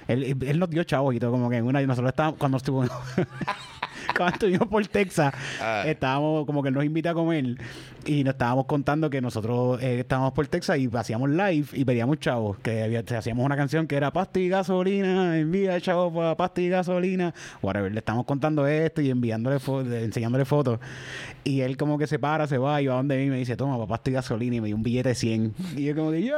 [0.07, 2.89] Él, él nos dio chavos y todo, como que en una, nosotros estábamos, cuando estuvimos,
[4.17, 5.83] cuando estuvimos por Texas, Ah.
[5.85, 7.57] estábamos, como que él nos invita a comer
[8.05, 12.19] y nos estábamos contando que nosotros eh, estábamos por Texas y hacíamos live y pedíamos
[12.19, 16.61] chavos, que había- hacíamos una canción que era pasta y gasolina, envía chavos para pasta
[16.61, 17.91] y gasolina, whatever.
[17.91, 20.79] Le estamos contando esto y enviándole fo- enseñándole fotos.
[21.43, 23.55] Y él como que se para, se va y va donde mí y me dice,
[23.55, 25.53] toma, para pasta y gasolina y me dio un billete de 100.
[25.77, 26.35] Y yo como que, ¡yo!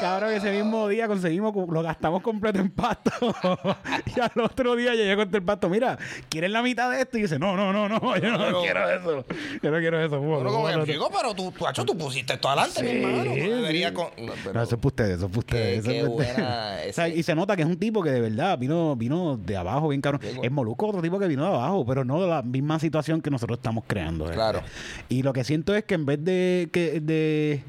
[0.00, 3.10] Cabrón, ese mismo día conseguimos, lo gastamos completo en pasto.
[4.16, 7.18] y al otro día llegué con el pasto, mira, ¿quieres la mitad de esto?
[7.18, 9.24] Y dice, no, no, no, no, yo no, Pero- quiero eso.
[9.62, 10.20] Yo no quiero eso.
[10.20, 13.34] Bueno, como que, chico, pero tú, tú, hacho, tú pusiste esto adelante, mi hermano.
[13.34, 15.84] Sí, con- no, pero- No, eso es para ustedes, eso es para ustedes.
[15.84, 16.04] Qué- es
[16.90, 19.56] O sea, y se nota que es un tipo que de verdad vino, vino de
[19.56, 20.20] abajo, bien cabrón.
[20.20, 20.38] Qué.
[20.42, 23.30] Es Molusco, otro tipo que vino de abajo, pero no de la misma situación que
[23.30, 24.24] nosotros estamos creando.
[24.26, 24.50] ¿verdad?
[24.52, 24.66] Claro.
[25.08, 27.62] Y lo que siento es que en vez de, que, de,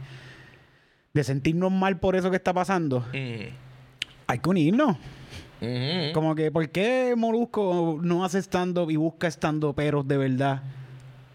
[1.16, 3.48] de sentirnos mal por eso que está pasando, Mm.
[4.28, 4.98] hay que unirnos.
[5.62, 6.14] Ujú.
[6.14, 10.62] Como que, ¿por qué Molusco no hace stand-up y busca stand-up peros de verdad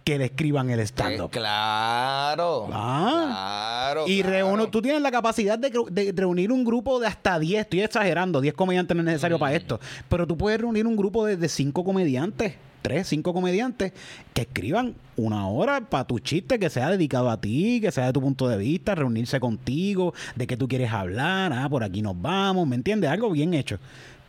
[0.05, 1.31] que le escriban el Eh, stand-up?
[1.31, 2.69] claro.
[2.73, 3.89] Ah.
[3.93, 4.05] Claro.
[4.07, 4.37] Y claro.
[4.37, 8.53] reúno, tú tienes la capacidad de, reunir un grupo de hasta 10, estoy exagerando, 10
[8.55, 9.41] comediantes no es necesario Mm.
[9.41, 13.93] para esto, pero tú puedes reunir un grupo de, de 5 comediantes, 3, 5 comediantes,
[14.33, 18.13] que escriban una hora para tu chiste que sea dedicado a ti, que sea de
[18.13, 22.21] tu punto de vista, reunirse contigo, de qué tú quieres hablar, ah, por aquí nos
[22.21, 23.11] vamos, ¿me entiendes?
[23.11, 23.79] Algo bien hecho,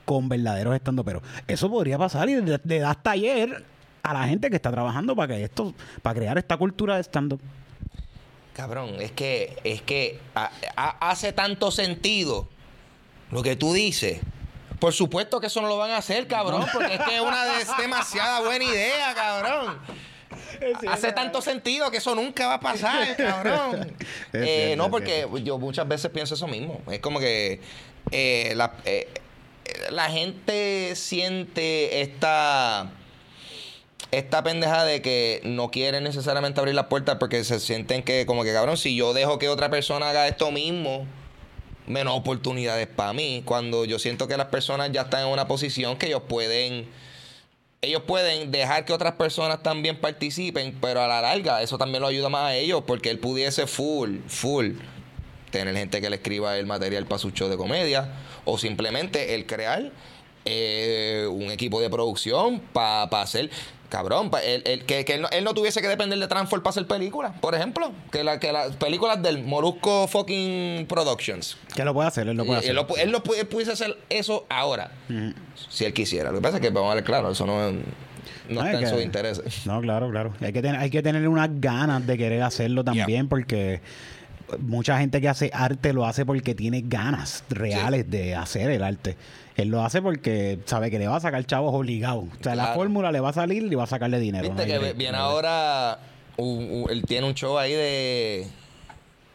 [0.06, 3.64] con verdaderos estando pero Eso podría pasar y le, das taller
[4.04, 7.40] a la gente que está trabajando para que esto, para crear esta cultura de stand-up.
[8.54, 10.20] Cabrón, es que, es que
[10.76, 12.48] hace tanto sentido
[13.32, 14.20] lo que tú dices.
[14.82, 17.46] Por supuesto que eso no lo van a hacer, cabrón, porque es que es una
[17.80, 19.78] demasiada buena idea, cabrón.
[20.90, 23.96] Hace tanto sentido que eso nunca va a pasar, cabrón.
[24.34, 26.82] Eh, no, porque yo muchas veces pienso eso mismo.
[26.90, 27.62] Es como que
[28.10, 29.08] eh, la, eh,
[29.66, 32.90] eh, la gente siente esta
[34.10, 38.44] esta pendeja de que no quieren necesariamente abrir las puertas porque se sienten que, como
[38.44, 41.06] que cabrón, si yo dejo que otra persona haga esto mismo,
[41.92, 43.44] menos oportunidades para mí.
[43.46, 46.88] Cuando yo siento que las personas ya están en una posición que ellos pueden.
[47.84, 52.08] Ellos pueden dejar que otras personas también participen, pero a la larga eso también lo
[52.08, 54.74] ayuda más a ellos porque él pudiese full, full
[55.50, 58.14] tener gente que le escriba el material para su show de comedia
[58.46, 59.92] o simplemente el crear
[60.46, 63.50] eh, un equipo de producción para hacer
[63.92, 66.64] cabrón pa- él- él- que, que él, no, él no tuviese que depender de Transform
[66.64, 71.58] para hacer películas por ejemplo que, la, que las películas del Molusco fucking Productions.
[71.76, 72.70] Que lo puede hacer, él lo puede y- hacer.
[72.72, 74.90] él, lo él lo pudiese hacer eso ahora
[75.70, 76.32] si él quisiera.
[76.32, 77.72] Lo que pasa es que vamos a ver claro eso no,
[78.50, 79.66] no está en sus intereses.
[79.68, 80.34] No, claro, claro.
[80.42, 83.82] Hay que, tener, hay que tener unas ganas de querer hacerlo también porque
[84.60, 89.16] mucha gente que hace arte lo hace porque tiene ganas reales de hacer el arte.
[89.56, 92.24] Él lo hace porque sabe que le va a sacar chavos obligados.
[92.40, 94.44] O sea, la fórmula le va a salir y va a sacarle dinero.
[94.48, 94.82] Viste ¿no?
[94.82, 96.00] que viene ahora.
[96.38, 98.48] un- un- él tiene un show ahí de.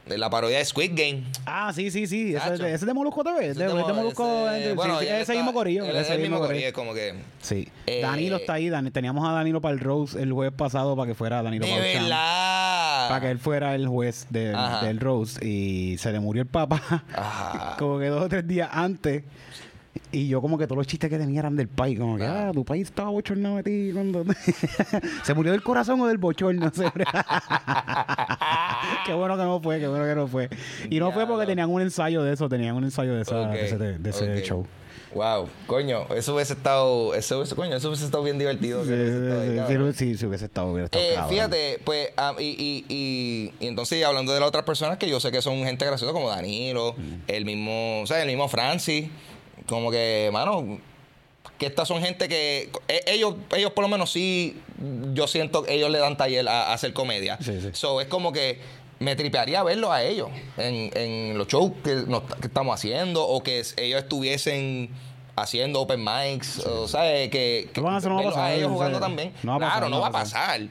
[0.07, 1.25] De la parodia de Squid Game.
[1.47, 2.33] Ah, sí, sí, sí.
[2.35, 3.49] Ese, ese es de Molusco TV.
[3.49, 4.49] Es de, es de Molusco.
[4.51, 5.85] ese- bueno, sí, ese mismo corillo.
[5.85, 6.49] él ese Es el mismo corillo.
[6.49, 7.15] corillo, es como que.
[7.43, 7.69] Sí.
[7.87, 8.69] Eh, Danilo está ahí.
[8.69, 11.83] Dan- teníamos a Danilo para el Rose el jueves pasado para que fuera Danilo Pauchan.
[11.83, 12.86] verdad.
[13.09, 16.81] Para que él fuera el juez de- del Rose y se le murió el papá
[17.15, 17.77] Ajá.
[17.79, 19.25] como que dos o tres días antes.
[20.13, 21.99] Y yo como que todos los chistes que tenía eran del país.
[21.99, 22.51] Como que, Ah.
[22.53, 23.91] tu país estaba bochornado de ti.
[23.95, 24.25] cuando-".
[25.25, 26.71] ¿Se murió del corazón o del bochorno?
[29.07, 30.49] qué bueno que no fue, qué bueno que no fue.
[30.91, 33.65] Y no fue porque tenían un ensayo de eso, tenían un ensayo de, esa- de
[33.67, 34.45] ese, de ese ok.
[34.45, 34.67] show.
[35.17, 37.15] Wow, coño, eso hubiese estado.
[37.15, 38.85] Eso hubiese, coño, eso hubiese estado bien divertido.
[38.85, 38.91] Sí,
[39.57, 39.95] cabrón.
[39.95, 41.31] sí, sí, hubiese estado, hubiera estado Eh, cabrón.
[41.31, 45.19] fíjate, pues, ah, y, y, y, y entonces hablando de las otras personas que yo
[45.21, 46.95] sé que son gente graciosa, como Danilo,
[47.29, 49.09] el mismo, o sea, el mismo Francis,
[49.67, 50.79] como que, mano,
[51.59, 54.61] que estas son gente que eh, ellos, ellos por lo menos sí,
[55.15, 57.39] yo siento que ellos le dan taller a, a hacer comedia.
[57.41, 57.71] Sí, sí.
[57.73, 58.59] So, es como que
[58.99, 63.43] me tripearía verlos a ellos en, en los shows que, nos- que estamos haciendo o
[63.43, 64.89] que ellos estuviesen
[65.37, 68.45] haciendo open mics, o sea, que, que No van a hacer- no va a pasar,
[68.45, 69.33] a ellos jugando también.
[69.43, 70.61] no va a pasar, claro, no, va a pasar.
[70.61, 70.69] pasar.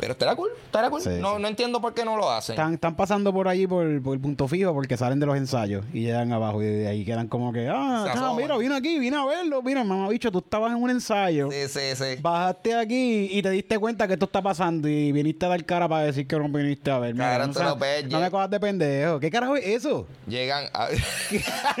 [0.00, 1.02] Pero estará cool, estará cool.
[1.02, 1.42] Sí, no, sí.
[1.42, 2.54] no entiendo por qué no lo hacen.
[2.54, 5.84] Están, están pasando por allí por, por el punto fijo porque salen de los ensayos
[5.92, 8.98] y llegan abajo y de ahí quedan como que, ah, Se ah, mira, vine aquí,
[8.98, 12.20] vine a verlo, mira, mamá bicho, tú estabas en un ensayo, Sí, sí, sí.
[12.20, 15.88] bajaste aquí y te diste cuenta que esto está pasando y viniste a dar cara
[15.88, 17.14] para decir que no viniste a ver.
[17.14, 19.20] Mira, no, lo ves, no me cojas de pendejo.
[19.20, 20.06] ¿Qué carajo es eso?
[20.26, 20.88] Llegan a...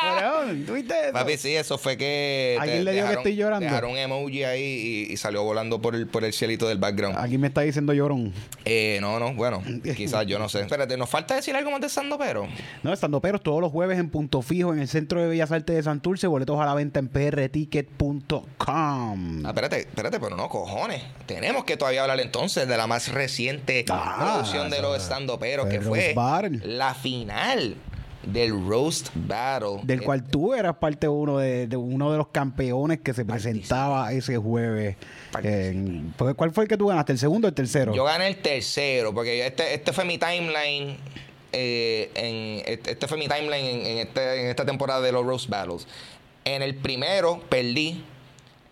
[0.00, 1.12] Cabrón, ¿tú viste eso?
[1.12, 2.56] Papi, sí, eso fue que...
[2.60, 3.64] ¿A te quién le dio que estoy llorando?
[3.64, 4.62] Dejaron emoji ahí
[5.08, 7.09] y, y salió volando por el, por el cielito del background.
[7.16, 8.32] Aquí me está diciendo llorón.
[8.64, 9.62] Eh, no, no, bueno,
[9.96, 10.60] quizás yo no sé.
[10.60, 12.46] Espérate, ¿nos falta decir algo más de Sando Pero?
[12.82, 15.76] No, estando peros todos los jueves en Punto Fijo en el Centro de Bellas Artes
[15.76, 18.44] de Santurce, boletos a la venta en prticket.com.
[18.66, 21.02] Ah, espérate, espérate, pero no, cojones.
[21.26, 25.06] Tenemos que todavía hablar entonces de la más reciente Ah, producción de los eso.
[25.06, 26.14] Stando Pero, El que fue
[26.62, 27.76] la final
[28.22, 29.80] del Roast Battle.
[29.82, 34.12] Del cual tú eras parte uno de, de uno de los campeones que se presentaba
[34.12, 34.96] ese jueves.
[35.42, 37.12] en- ¿Cuál fue el que tú ganaste?
[37.12, 37.94] ¿El segundo o el tercero?
[37.94, 40.98] Yo gané el tercero, porque este, este fue mi timeline.
[41.52, 45.24] eh, en, este, este fue mi timeline en, en este- en esta temporada de los
[45.26, 45.86] Roast Battles.
[46.44, 48.04] En el primero perdí.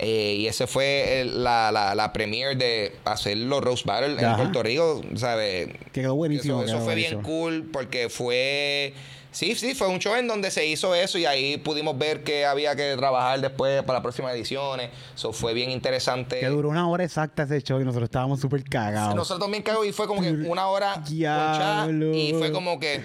[0.01, 4.27] eh, y ese fue el- la, la, la premiere de hacer los Roast Battles en
[4.27, 4.37] Ajá.
[4.37, 5.01] Puerto Rico.
[5.17, 5.71] ¿sabes?
[5.93, 6.59] Quedó buenísimo.
[6.63, 8.95] Eso, eso quedó fue bien cool porque fue.
[9.31, 12.47] Sí, sí, fue un show en donde se hizo eso y ahí pudimos ver que
[12.47, 14.91] había que trabajar después para las próximas ediciones.
[15.15, 16.41] Eso fue bien interesante.
[16.41, 19.15] Que duró una hora exacta ese show y nosotros estábamos súper cagados.
[19.15, 22.15] Nosotros también cagó y fue como que una hora Diablo.
[22.15, 23.03] y fue como que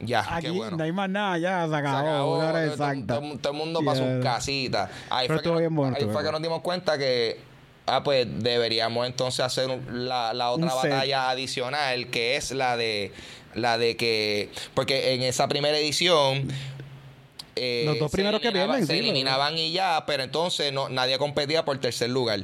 [0.00, 0.76] ya, Aquí qué bueno.
[0.78, 2.36] no hay más nada, ya se Se acabó.
[2.38, 3.14] una hora todo, exacta.
[3.20, 4.20] todo- todo el mundo su Ya.
[4.20, 4.90] casita.
[5.10, 7.38] Ahí Pero fue, que, nos- ahí fue que nos dimos cuenta que
[7.86, 12.76] ah, pues deberíamos entonces hacer un- la, la otra Un batalla adicional que es la
[12.76, 13.12] de
[13.54, 16.48] la de que porque en esa primera edición
[17.56, 21.18] eh, Los dos primeros que pierden, se sí, eliminaban y ya, pero entonces no, nadie
[21.18, 22.40] competía por tercer lugar.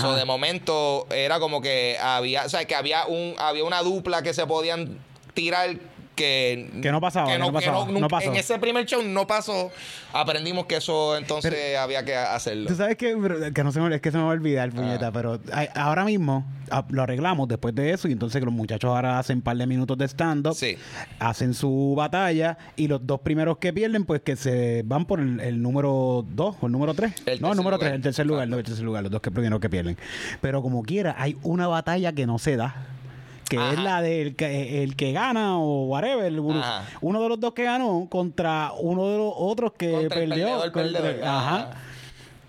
[0.00, 4.22] So, de momento era como que había, o sea, que había un había una dupla
[4.22, 4.98] que se podían
[5.34, 5.76] tirar
[6.18, 8.30] que Que no pasaba, que no pasaba, no nunca- pasó.
[8.30, 9.70] En ese primer show no pasó.
[10.12, 12.66] Aprendimos que eso entonces había que hacerlo.
[12.68, 13.16] Tú sabes que,
[13.54, 14.76] que no se me, es que se me va a olvidar, Ah.
[14.76, 15.40] puñeta, pero
[15.74, 19.42] ahora mismo ah, lo arreglamos después de eso y entonces los muchachos ahora hacen un
[19.42, 20.76] par de minutos de stand-up, Sí.
[21.18, 25.40] hacen su batalla y los dos primeros que pierden, pues que se van por el,
[25.40, 27.12] el número 2 o el número 3.
[27.26, 27.96] El No, el número 3, lugar.
[27.96, 29.96] el tercer lugar, no, el tercer lugar, los dos que primeros que pierden.
[30.40, 32.74] Pero como quiera, hay una batalla que no se da.
[33.48, 36.26] Que es la del que, el que gana o whatever.
[36.26, 40.28] el- uno de los dos que ganó contra uno de los otros que Contra el
[40.28, 40.44] perdió.
[40.46, 41.28] perdedor, contra- perdedor.
[41.28, 41.56] Ajá.
[41.56, 41.70] Ajá.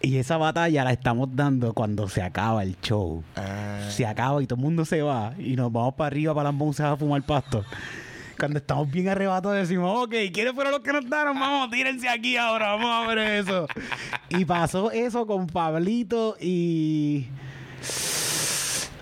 [0.01, 3.21] Y esa batalla la estamos dando cuando se acaba el show.
[3.35, 3.79] Ah.
[3.89, 6.53] Se acaba y todo el mundo se va y nos vamos para arriba para las
[6.57, 7.65] monzas a fumar pasto.
[8.39, 11.37] Cuando estamos bien arrebatados decimos, ok, ¿quiénes fueron los que nos daron?
[11.37, 13.67] Vamos, tírense aquí ahora, vamos a ver eso.
[14.29, 17.25] Y pasó eso con Pablito y...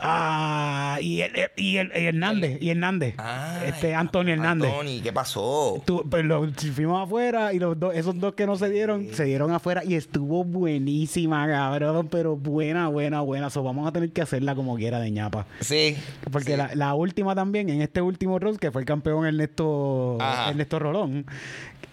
[0.01, 3.15] Ah, y, el- y, el- y Hernández, y Hernández.
[3.17, 4.71] Ay, este Antonio Hernández.
[4.71, 5.81] Anthony, ¿qué pasó?
[5.86, 9.23] Tú- pues lo- fuimos afuera y los dos, esos dos que no se dieron, se
[9.25, 13.49] dieron afuera y estuvo buenísima, cabrón, pero buena, buena, buena.
[13.49, 15.45] So, vamos a tener que hacerla como quiera de ñapa.
[15.62, 15.95] Sí.
[16.31, 16.57] Porque sí.
[16.57, 20.49] la, la última también, en este último round, que fue el campeón Ernesto, Ajá.
[20.51, 21.25] Ernesto Rolón,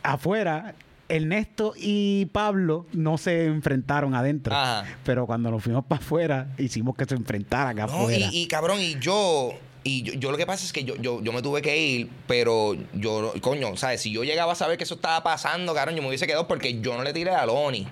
[0.03, 0.75] afuera,
[1.09, 4.55] Ernesto y Pablo no se enfrentaron adentro.
[4.55, 4.85] Ajá.
[5.05, 8.29] Pero cuando nos fuimos para afuera, hicimos que se enfrentaran acá No, afuera.
[8.33, 9.51] y, y, cabrón, y yo.
[9.87, 12.11] Y yo, yo lo que pasa es que yo, yo, yo me tuve que ir,
[12.27, 14.01] pero yo, coño, ¿sabes?
[14.01, 16.81] Si yo llegaba a saber que eso estaba pasando, cabrón, yo me hubiese quedado porque
[16.81, 17.81] yo no le tiré a Loni.
[17.81, 17.87] Y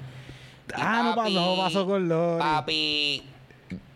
[0.75, 2.41] ah, no pasó, no pasó con Lori.
[2.41, 3.23] Papi,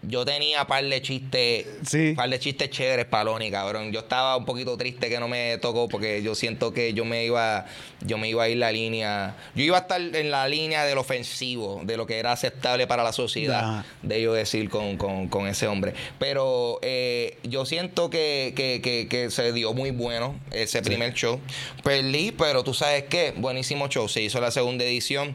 [0.08, 2.12] yo tenía par de chistes, Sí.
[2.16, 3.92] par de chistes chéveres para Loni, cabrón.
[3.92, 7.24] Yo estaba un poquito triste que no me tocó porque yo siento que yo me
[7.24, 7.66] iba,
[8.04, 10.98] yo me iba a ir la línea, yo iba a estar en la línea del
[10.98, 15.46] ofensivo, de lo que era aceptable para la sociedad, de yo decir con, con- con
[15.48, 15.92] ese hombre.
[16.18, 21.40] Pero eh, yo siento que, que- que- que se dio muy bueno ese primer show.
[21.82, 24.08] Perdí, pero tú sabes qué, buenísimo show.
[24.08, 25.34] Se hizo la segunda edición,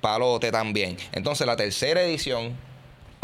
[0.00, 0.96] palote también.
[1.12, 2.56] Entonces la tercera edición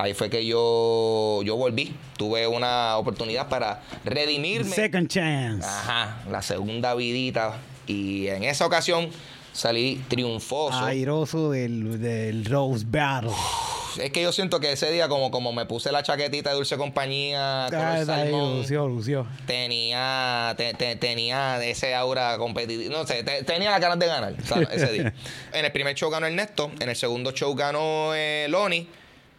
[0.00, 1.92] Ahí fue que yo, yo volví.
[2.16, 4.70] Tuve una oportunidad para redimirme.
[4.74, 5.66] Second chance.
[5.66, 7.56] Ajá, la segunda vidita.
[7.88, 9.10] Y en esa ocasión
[9.52, 10.78] salí triunfoso.
[10.84, 13.30] Airoso del, del Rose Battle.
[14.00, 16.76] Es que yo siento que ese día, como, como me puse la chaquetita de dulce
[16.76, 19.26] compañía, color Ah, ahí salmón, lució, lució.
[19.46, 22.96] tenía, te- te- tenía ese aura competitiva.
[22.96, 24.68] No sé, te- tenía las ganas de ganar ¿sabes?
[24.70, 25.12] ese día.
[25.52, 28.86] En el primer show ganó Ernesto, en el segundo show ganó eh, Loni.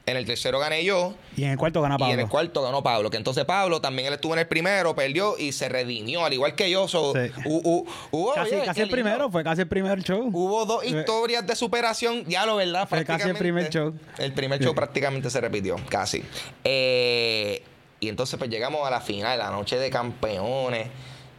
[0.09, 1.13] En el tercero gané yo.
[1.37, 2.11] Y en el cuarto gana Pablo.
[2.11, 3.09] Y en el cuarto ganó Pablo.
[3.09, 6.55] Que entonces Pablo también él estuvo en el primero, perdió y se redimió, al igual
[6.55, 6.87] que yo.
[6.87, 7.19] So, Sí.
[7.45, 9.31] hu- hu- hubo, casi oye, casi qué el primero, lindo.
[9.31, 10.29] fue casi el primer show.
[10.33, 12.87] Hubo dos historias de superación, ya lo verdad.
[12.89, 13.93] Fue casi el primer show.
[14.17, 16.23] El primer show prácticamente se repitió, casi.
[16.63, 17.61] Eh,
[17.99, 20.87] y entonces pues llegamos a la final, la noche de campeones.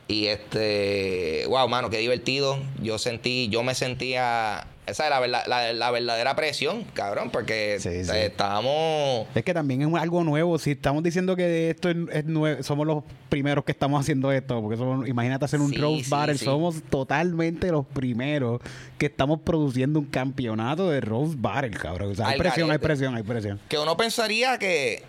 [0.09, 2.59] Y este, wow, mano, qué divertido.
[2.83, 7.79] Yo sentí, yo me sentía, esa es la, verdad- la, la verdadera presión, cabrón, porque
[7.81, 8.11] Sí, sí.
[8.17, 9.27] estábamos...
[9.35, 10.59] Es que también es algo nuevo.
[10.59, 14.61] Si estamos diciendo que esto es, es nue- somos los primeros que estamos haciendo esto,
[14.61, 18.61] porque somos- imagínate hacer un Sí, Rose sí, Battle, somos totalmente los primeros
[18.99, 22.13] que estamos produciendo un campeonato de Rose Battle, cabrón.
[22.13, 23.61] O sea, hay Al presión, hay presión, hay presión.
[23.69, 25.03] que uno pensaría que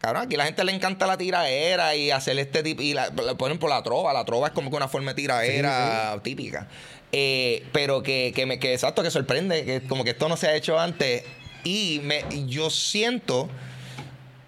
[0.00, 3.48] cabrón aquí la gente le encanta la tiraera y hacer este tipo y la, por
[3.48, 6.66] ejemplo la trova la trova es como que una forma de tiraera típica
[7.14, 10.46] Eh, pero que, que me que exacto que sorprende que como que esto no se
[10.48, 11.22] ha hecho antes
[11.62, 13.50] y me yo siento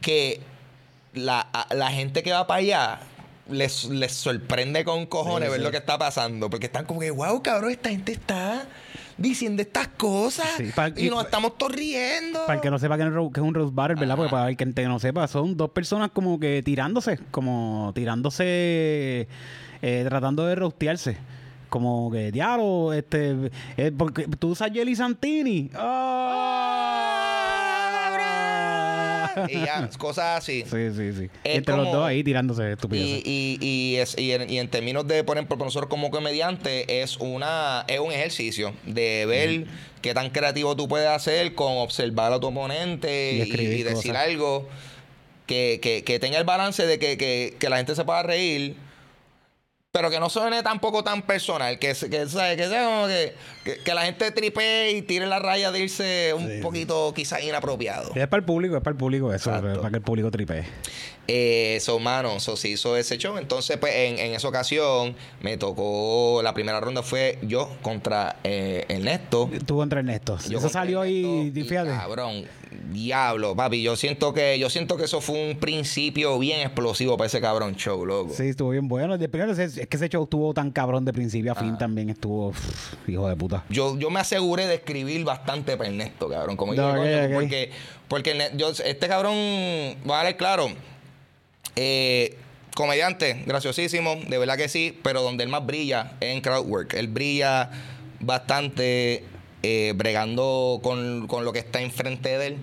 [0.01, 0.41] que
[1.13, 3.01] la, la gente que va para allá
[3.51, 5.65] les, les sorprende con cojones Sí, ver sí.
[5.65, 8.67] lo que está pasando porque están como que wow cabrón esta gente está
[9.19, 12.97] diciendo estas cosas Sí, y y- nos estamos todos riendo Para el que no sepa
[12.97, 14.17] que es un ro- que es un Rose Battle, ¿verdad?
[14.17, 19.29] Porque para el que no sepa, son dos personas como que tirándose, como tirándose,
[19.83, 21.19] eh, tratando de rostearse.
[21.75, 25.71] Como que, diablo, este, eh, porque tú usas Jelly Santini.
[28.15, 29.47] ¡Ah!
[29.49, 30.63] y ya, cosas así.
[30.71, 31.29] Sí, sí, sí.
[31.43, 33.23] Es Entre los dos ahí tirándose Y, estupideces.
[33.27, 37.17] y, y, es- y en, y en términos de, por ejemplo, nosotros como comediante, es
[37.17, 39.67] una es un ejercicio de ver
[40.01, 44.69] qué tan creativo tú puedes hacer con observar a tu oponente Y decir algo
[45.47, 48.77] que, que, que tenga el balance de que, que, que la gente se pueda reír.
[49.95, 52.57] Pero que no suene tampoco tan personal, que, que, ¿sabes?
[52.57, 53.33] que sea como que,
[53.63, 56.63] que, que la gente tripee y tire la raya de irse un Sí, sí.
[56.63, 58.11] poquito quizás inapropiado.
[58.17, 60.65] Es para el público, es para el público eso, es para que el público tripee.
[61.29, 63.39] Eh, so, mano, so, se hizo ese show.
[63.39, 66.41] Entonces, pues, en, en esa ocasión, me tocó.
[66.43, 69.49] La primera ronda fue yo contra eh, Ernesto.
[69.65, 70.37] Tú contra Ernesto.
[70.39, 71.91] Yo Eso contra salió Ernesto, y, fíjate.
[71.91, 72.45] Cabrón,
[72.93, 73.83] diablo, papi.
[73.83, 77.75] Yo siento que yo siento que eso fue un principio bien explosivo para ese cabrón
[77.77, 78.33] show, loco.
[78.35, 79.19] Sí, estuvo bien bueno.
[79.19, 81.61] Primero, es es que ese show estuvo tan cabrón de principio a Ah.
[81.61, 82.53] fin también estuvo
[83.07, 83.65] hijo de puta.
[83.69, 86.57] Yo, yo me aseguré de escribir bastante para Ernesto, cabrón.
[86.57, 87.33] Como No, yo, ok, coño, ok.
[87.35, 87.71] porque,
[88.09, 89.35] porque yo, este cabrón,
[90.05, 90.69] darle claro,
[91.77, 92.37] eh,
[92.75, 96.95] comediante, graciosísimo, de verdad que sí, pero donde él más brilla es en crowd work.
[96.95, 97.71] Él brilla
[98.21, 99.25] bastante
[99.65, 102.57] eh, bregando con, con lo que está enfrente de él.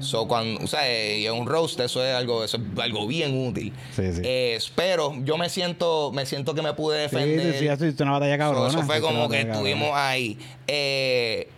[0.00, 3.08] So, cuando, o sea, eh, y en un roast eso es algo, eso es algo
[3.08, 3.72] bien útil.
[3.96, 4.20] Sí, sí.
[4.24, 7.52] Eh, pero yo me siento, me siento que me pude Sí, defender.
[7.54, 8.68] sí, sí, eso es una batalla So, cabrona.
[8.68, 10.38] eso fue como que estuvimos ahí.
[10.68, 11.48] Eh,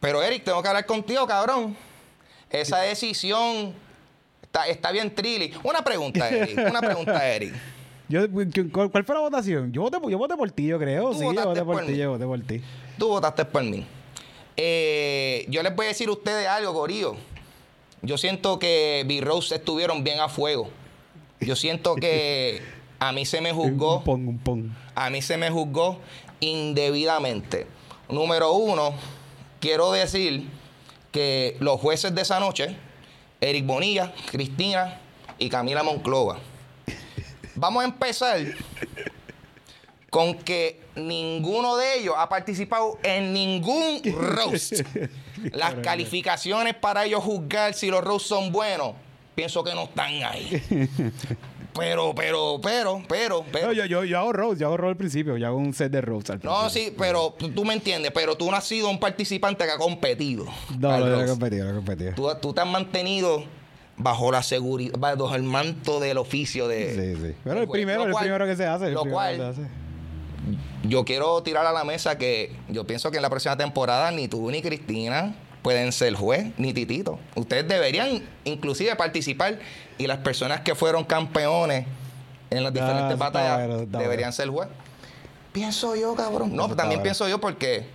[0.00, 1.76] pero Eric, tengo que hablar contigo, cabrón.
[2.48, 3.74] Esa decisión
[4.42, 5.52] está, está bien trilly.
[5.62, 6.58] Una pregunta, Eric.
[6.70, 7.52] Una pregunta, Eric.
[8.08, 8.20] Yo,
[8.72, 9.72] ¿cuál, fue la votación?
[9.72, 11.12] Yo voté, por- yo voté por ti, yo creo.
[11.12, 12.62] Sí, yo voté por, por ti, yo voté por ti.
[12.98, 13.84] Tú votaste por mí.
[14.56, 17.16] Eh, yo les voy a decir a ustedes algo, Corillo.
[18.02, 20.68] Yo siento que B-Rose estuvieron bien a fuego.
[21.40, 22.62] Yo siento que
[22.98, 23.98] a mí se me juzgó.
[23.98, 24.76] Un pon, un pon.
[24.94, 25.98] a mí se me juzgó
[26.40, 27.66] indebidamente.
[28.08, 28.94] Número uno,
[29.60, 30.46] quiero decir
[31.10, 32.76] que los jueces de esa noche,
[33.40, 35.00] Eric Bonilla, Cristina
[35.38, 36.38] y Camila Monclova,
[37.54, 38.38] vamos a empezar
[40.14, 44.82] con que ninguno de ellos ha participado en ningún roast.
[45.52, 48.92] Las calificaciones para ellos juzgar si los roasts son buenos,
[49.34, 50.62] pienso que no están ahí.
[51.76, 53.66] Pero, pero, pero, pero, pero.
[53.66, 55.90] No, yo, yo, yo hago roast, yo hago roast al principio, yo hago un set
[55.90, 56.62] de roast al principio.
[56.62, 59.72] No, sí, pero tú, tú me entiendes, pero tú no has sido un participante que
[59.72, 60.44] ha competido.
[60.78, 62.12] No, no, no he competido, no he competido.
[62.14, 63.42] Tú, tú te has mantenido
[63.96, 67.16] bajo la seguridad, bajo el manto del oficio de.
[67.16, 67.34] Sí, sí.
[67.42, 68.92] Pero el primero, el primero que se hace.
[68.92, 69.56] Lo cual.
[70.84, 74.28] Yo quiero tirar a la mesa que yo pienso que en la próxima temporada ni
[74.28, 77.18] tú ni Cristina pueden ser juez, ni Titito.
[77.34, 79.58] Ustedes deberían inclusive participar
[79.98, 81.86] y las personas que fueron campeones
[82.50, 84.32] en las Ah, diferentes batallas bueno, deberían bueno.
[84.32, 84.68] ser juez.
[85.52, 86.54] Pienso yo, cabrón.
[86.54, 87.02] No, está también bueno.
[87.04, 87.86] pienso yo porque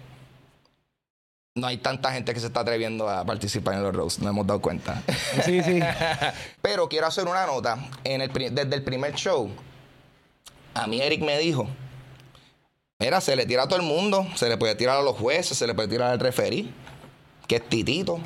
[1.55, 4.47] no hay tanta gente que se está atreviendo a participar en los roasts, nos hemos
[4.47, 5.03] dado cuenta.
[5.43, 5.79] Sí, sí.
[6.61, 7.77] Pero quiero hacer una nota.
[8.03, 9.49] En el, pri- desde el primer show,
[10.73, 11.67] a mí Eric me dijo,
[13.01, 15.57] mira, se le tira a todo el mundo, se le puede tirar a los jueces,
[15.57, 16.73] se le puede tirar al referí,
[17.47, 18.19] que es Titito.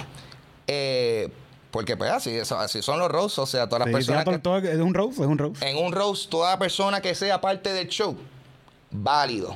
[0.65, 1.29] Eh,
[1.69, 4.57] porque pues así, así son los roasts, o sea, todas las Sí, personas que- todo-
[4.57, 5.61] es un roast, es un roast.
[5.63, 8.15] en un roast, toda persona que sea parte del show,
[8.91, 9.55] válido.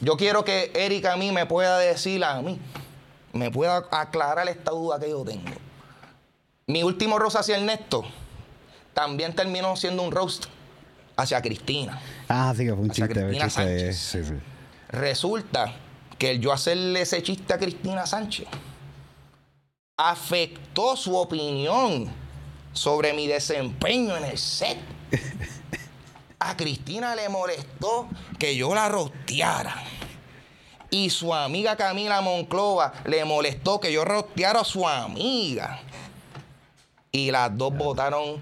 [0.00, 2.58] Yo quiero que Eric a mí me pueda decir a mí,
[3.32, 5.50] me pueda aclarar esta duda que yo tengo.
[6.66, 8.04] Mi último roast hacia Ernesto
[8.94, 10.46] también terminó siendo un roast
[11.22, 12.00] hacia Cristina.
[12.28, 13.20] Ah, sí, que fue un Hacia chiste.
[13.20, 13.98] Cristina chiste de- Sánchez.
[13.98, 14.34] sí, sí.
[14.88, 15.72] Resulta
[16.18, 18.46] que el yo hacerle ese chiste a Cristina Sánchez
[19.96, 22.10] afectó su opinión
[22.72, 24.78] sobre mi desempeño en el set.
[26.42, 28.08] A Cristina le molestó
[28.38, 29.74] que yo la rosteara.
[30.88, 35.80] Y su amiga Camila Monclova le molestó que yo rosteara a su amiga.
[37.12, 38.40] Y las dos votaron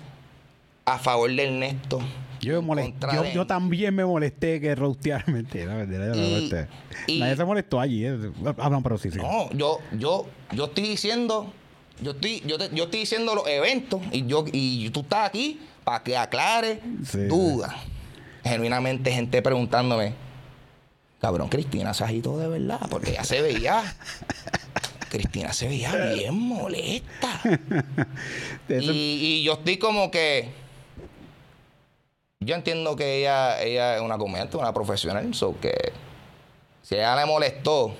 [0.84, 1.98] a favor de Ernesto.
[2.40, 5.26] Yo, me molest- yo, yo también me molesté que rostear.
[5.28, 6.68] Mentira, mentira, yo me molesté.
[7.06, 8.04] y- Nadie se molestó allí.
[8.06, 8.16] eh.
[8.58, 9.18] Ah, pero sí, sí.
[9.18, 11.52] No, yo, yo, yo estoy diciendo,
[12.00, 15.60] yo estoy, yo, te- yo estoy diciendo los eventos y yo, y tú estás aquí
[15.84, 17.74] para que aclare Sí, dudas.
[18.44, 20.14] Genuinamente gente preguntándome,
[21.20, 23.82] cabrón, Cristina se agitó de verdad, porque ya se veía.
[25.10, 27.40] Cristina se veía bien molesta.
[28.68, 30.50] Y yo estoy como que.
[32.40, 35.92] Yo entiendo que ella, ella es una comediante, una profesional, so que
[36.82, 37.94] si ella le molestó,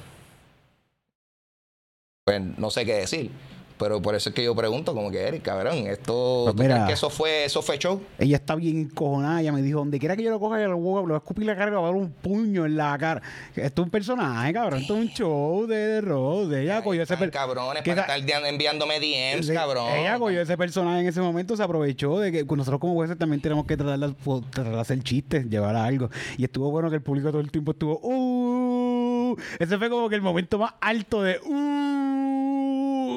[2.25, 3.33] pues no sé qué decir.
[3.79, 6.43] Pero por eso es que yo pregunto, como que, Eric, cabrón, esto.
[6.45, 6.87] Pues ¿tú crees mira.
[6.87, 8.01] que eso fue, eso fue show?
[8.19, 9.41] Ella está bien encojonada.
[9.41, 11.15] Ella me dijo, donde quiera que yo lo coja, yo lo voy a, le voy
[11.15, 13.23] a escupir la cara y le voy a dar un puño en la cara.
[13.55, 14.81] Esto es un personaje, cabrón.
[14.81, 16.63] Esto es un show de, de Rose.
[16.63, 17.15] Ella cogió ese...
[17.15, 19.93] Están per- cabrones que para esa- estar enviándome DMs, Sí, cabrón.
[19.95, 23.41] Ella cogió ese personaje en ese momento, se aprovechó de que nosotros como jueces también
[23.41, 26.11] tenemos que tratar de, po- tratar de hacer chistes, llevar a algo.
[26.37, 29.37] Y estuvo bueno que el público todo el tiempo estuvo, ¡uh!
[29.59, 31.98] Ese fue como que el momento más alto de, ¡uh!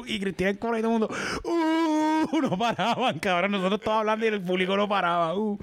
[0.08, 2.42] Y Cristina en coro y todo el mundo, ¡uh!
[2.42, 3.52] No paraban, cabrón.
[3.52, 5.58] Nosotros estábamos hablando y el público no paraba, ¡uh!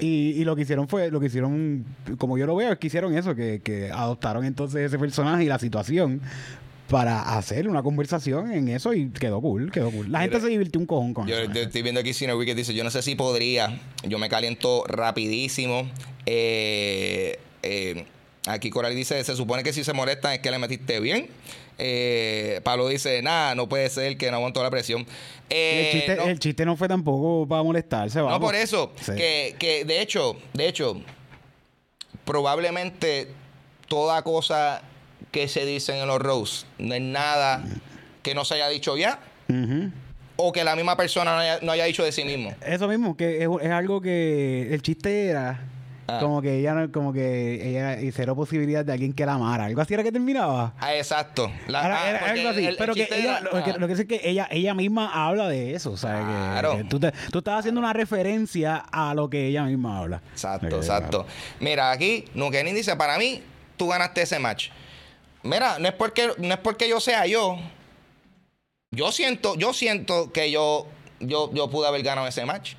[0.00, 1.84] Y, y lo que hicieron fue, lo que hicieron,
[2.18, 5.46] como yo lo veo, es que hicieron eso, que, que adoptaron entonces ese personaje y
[5.46, 6.20] la situación
[6.88, 10.10] para hacer una conversación en eso y quedó cool, quedó cool.
[10.10, 11.52] La gente se divirtió un cojón con Yo, eso.
[11.52, 14.82] yo estoy viendo aquí Cine Wicked dice, yo no sé si podría, yo me caliento
[14.88, 15.88] rapidísimo.
[16.26, 18.06] Eh, eh,
[18.46, 21.28] aquí Coral dice, se supone que si se molestan es que le metiste bien.
[21.82, 25.06] Eh, Pablo dice, nada, no puede ser que no aguantó la presión.
[25.48, 29.12] Eh, el, chiste, no, el chiste no fue tampoco para molestarse, no por eso, Sí.
[29.16, 31.00] que, que de hecho, de hecho,
[32.24, 33.28] probablemente
[33.88, 34.82] toda cosa
[35.30, 37.64] que se dicen en los roasts no es nada
[38.22, 39.18] que no se haya dicho ya
[40.36, 42.54] o que la misma persona no haya, no haya dicho de sí mismo.
[42.64, 45.60] Eso mismo, que es, es algo que el chiste era
[46.16, 46.20] Ah.
[46.20, 49.64] como que ella no- como que ella y cero posibilidad de alguien que la amara.
[49.66, 50.74] Algo así era que terminaba.
[50.78, 51.50] Ah, exacto.
[51.68, 52.58] La- Era, ah, era porque algo así.
[52.60, 55.10] el- el pero que ella, era- lo, que, lo que es que ella, ella misma
[55.12, 55.92] habla de eso.
[55.92, 56.20] O sea,
[56.52, 56.76] Claro.
[56.76, 60.22] que, tú, te- tú estás haciendo una referencia a lo que ella misma habla.
[60.32, 61.26] Exacto, exacto.
[61.60, 63.42] Mira, aquí Nukenin dice, para mí,
[63.76, 64.68] tú ganaste ese match.
[65.42, 67.58] Mira, no es porque, no es porque yo sea yo.
[68.92, 70.86] Yo siento, yo siento que yo,
[71.20, 72.74] yo, yo pude haber ganado ese match.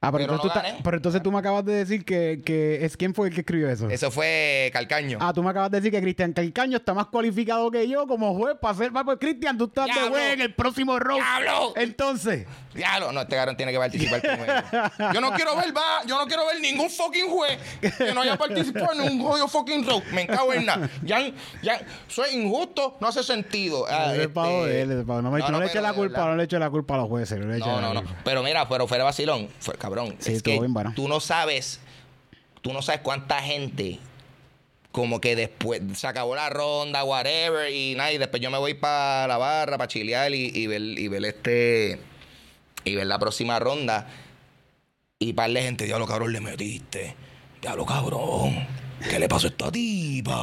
[0.00, 0.80] Ah, pero, Pero entonces, no tú estás- gané.
[0.84, 3.68] pero entonces tú me acabas de decir que, que es quién fue el que escribió
[3.70, 3.88] eso.
[3.88, 5.18] Eso fue Calcaño.
[5.20, 8.34] Ah, tú me acabas de decir que Cristian Calcaño está más cualificado que yo como
[8.34, 8.92] juez para ser.
[8.92, 11.22] Pues Cristian, tú estás de juez en el próximo round.
[11.22, 11.72] ¡Diablo!
[11.76, 14.52] Entonces, Diablo, no, este cabrón tiene que participar primero.
[15.14, 18.36] Yo no quiero ver, va, yo no quiero ver ningún fucking juez que no haya
[18.36, 20.02] participado en un jodido fucking road.
[20.12, 20.88] Me encago en nada.
[21.02, 21.20] Ya,
[21.62, 23.86] ya, soy injusto, no hace sentido.
[23.88, 26.68] Ah, este- no, me- No, no no, le eche la culpa, no le eche la
[26.70, 27.38] culpa a los jueces.
[27.38, 28.02] No, le No, no.
[28.24, 29.48] Pero mira, pero fuera vacilón.
[29.58, 30.16] Fue, cabrón.
[30.18, 30.92] Sí, es que bien bueno.
[30.96, 31.80] tú no sabes,
[32.60, 33.98] tú no sabes cuánta gente
[34.90, 38.74] como que después se acabó la ronda, whatever, y nada, y después yo me voy
[38.74, 42.00] para la barra, para chilear y, y ver, y ver este,
[42.84, 44.08] y ver la próxima ronda.
[45.18, 47.14] Y par de gente, diablo cabrón, le metiste.
[47.60, 48.66] Diablo cabrón.
[49.10, 50.40] ¿Qué le pasó a esta tipa?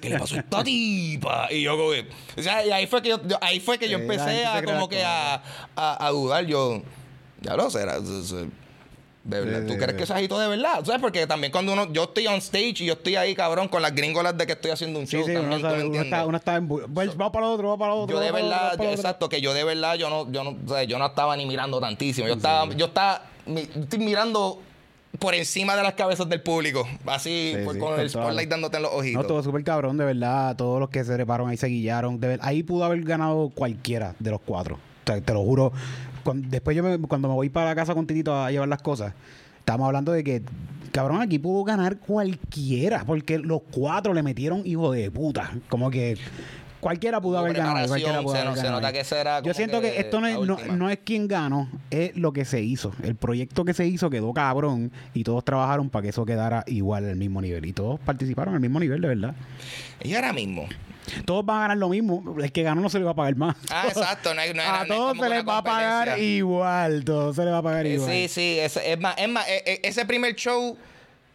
[0.00, 1.48] ¿Qué le pasó a esta tipa?
[1.52, 2.06] Y yo como que,
[2.38, 4.88] o sea, y ahí fue que yo, ahí fue que yo la empecé a como
[4.88, 5.42] que a,
[5.74, 6.46] a, a dudar.
[6.46, 6.82] Yo,
[7.40, 7.98] ya lo será.
[8.00, 8.46] se- se-
[9.22, 9.96] De verdad, Sí, ¿tú sí, crees sí.
[9.98, 10.82] que se agitó de verdad?
[10.84, 11.00] ¿Sabes?
[11.00, 13.94] Porque también cuando uno, yo estoy on stage y yo estoy ahí, cabrón, con las
[13.94, 16.36] gringolas de que estoy haciendo un show, uno, también, ¿tú sabe- me uno está, uno
[16.38, 16.68] está en.
[16.68, 18.16] bu- Va va para el otro, va para el otro.
[18.16, 18.88] yo de verdad, otro.
[18.90, 21.44] exacto, que yo de verdad, yo no, yo no, o sea, yo no estaba ni
[21.44, 22.26] mirando tantísimo.
[22.28, 24.58] Yo estaba, yo estaba, mi- estoy mirando
[25.18, 26.88] por encima de las cabezas del público.
[27.04, 29.22] Así, Sí, por- sí, con el spotlight dándote en los ojitos.
[29.22, 30.56] No, todo súper cabrón, de verdad.
[30.56, 32.18] Todos los que se treparon ahí se guillaron.
[32.20, 34.76] De ver- ahí pudo haber ganado cualquiera de los cuatro.
[34.76, 35.72] O sea, te lo juro.
[36.24, 38.82] Cuando, después yo me- cuando me voy para la casa con Titito a llevar las
[38.82, 39.14] cosas,
[39.58, 40.42] estamos hablando de que,
[40.92, 43.04] cabrón, aquí pudo ganar cualquiera.
[43.04, 45.50] Porque los cuatro le metieron hijo de puta.
[45.68, 46.16] Como que
[46.80, 47.86] Cualquiera pudo haber ganado.
[47.88, 50.18] Cualquiera pudo se haber se ganado nota que ese era Yo siento que, que esto
[50.18, 52.92] no es, no, no es quien ganó, es lo que se hizo.
[53.02, 57.06] El proyecto que se hizo quedó cabrón y todos trabajaron para que eso quedara igual
[57.06, 57.66] al mismo nivel.
[57.66, 59.34] Y todos participaron al mismo nivel, de verdad.
[60.02, 60.66] Y ahora mismo.
[61.24, 62.36] Todos van a ganar lo mismo.
[62.42, 63.56] El que ganó no se le va a pagar más.
[63.70, 64.34] Ah, exacto.
[64.34, 67.04] No, hay- no a no todos se les va a pagar igual.
[67.04, 68.10] Todos se les va a pagar Eh, igual.
[68.10, 70.76] Sí, sí, es, es más, es más, eh, eh, ese primer show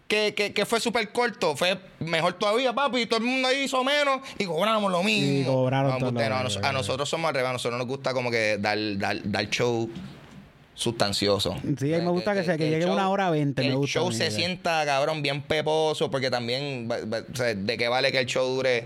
[0.07, 3.05] que, que, que fue súper corto fue mejor todavía, papi.
[3.07, 5.41] Todo el mundo ahí hizo menos y cobramos lo mismo.
[5.41, 7.77] Y cobraron No, todo usted lo no, mismo, a nosotros somos al revés, a nosotros
[7.79, 9.89] nos gusta como que dar, dar, dar show
[10.73, 11.55] sustancioso.
[11.79, 13.93] Sí, a mí me gusta que sea- que llegue una hora veinte, me el gusta
[13.99, 18.25] show se sienta, cabrón, bien peposo, porque también, o sea, ¿de qué vale que el
[18.25, 18.83] show dure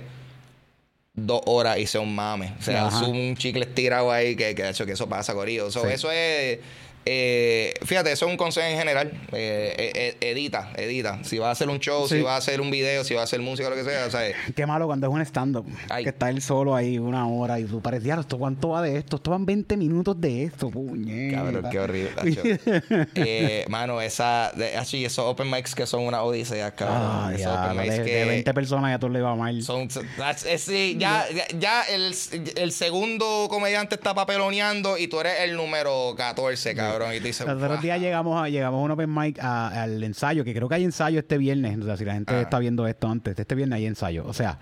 [1.25, 2.53] dos horas y sea un mame?
[2.59, 5.71] O sea, un chicle estirado ahí que, que, hecho, que eso pasa, corillo.
[5.71, 5.87] So, Sí.
[5.91, 6.59] Eso es...
[7.05, 9.11] eh, fíjate, eso es un consejo en general.
[9.31, 11.23] Eh, eh, edita, edita.
[11.23, 12.17] Si vas a hacer un show, Sí.
[12.17, 14.33] si vas a hacer un video, si vas a hacer música, lo que sea, sea,
[14.55, 15.65] Qué malo cuando es un stand-up.
[16.03, 19.15] Que está él solo ahí una hora y tú parecías, ¿esto cuánto va de esto?
[19.15, 21.37] Esto van 20 minutos de esto, puñeta.
[21.37, 22.11] Cabrón, qué horrible.
[23.15, 26.97] eh, mano, esa, de, así, esos open mics que son una odisea, cabrón.
[27.01, 29.61] Ah, esos ya, open mics de, que de 20 personas ya todo le va mal.
[29.63, 32.13] son, sí, ya, ya, ya el,
[32.55, 36.88] el segundo comediante está papeloneando y tú eres el número 14, cabrón.
[37.15, 40.53] Y Los otros días llegamos a, llegamos a un open mic a- al ensayo, que
[40.53, 41.77] creo que hay ensayo este viernes.
[41.79, 42.41] O sea, si la gente Ah.
[42.41, 44.25] está viendo esto antes, este viernes hay ensayo.
[44.25, 44.59] O sea,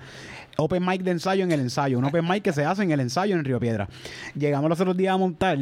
[0.57, 1.97] open mic de ensayo en el ensayo.
[1.99, 3.87] Un open mic que se hace en el ensayo en Río Piedra.
[4.35, 5.57] Llegamos los otros días a montar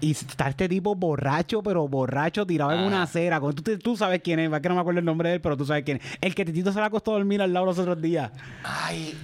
[0.00, 2.86] y está este tipo borracho, pero borracho, tirado en Ah.
[2.86, 3.40] una acera.
[3.40, 5.56] Con- Tú, sabes quién es, va que no me acuerdo el nombre de él, pero
[5.56, 6.02] tú sabes quién es.
[6.20, 8.30] El que Titito se la acostó a dormir al lado los otros días.
[8.64, 9.14] Ay,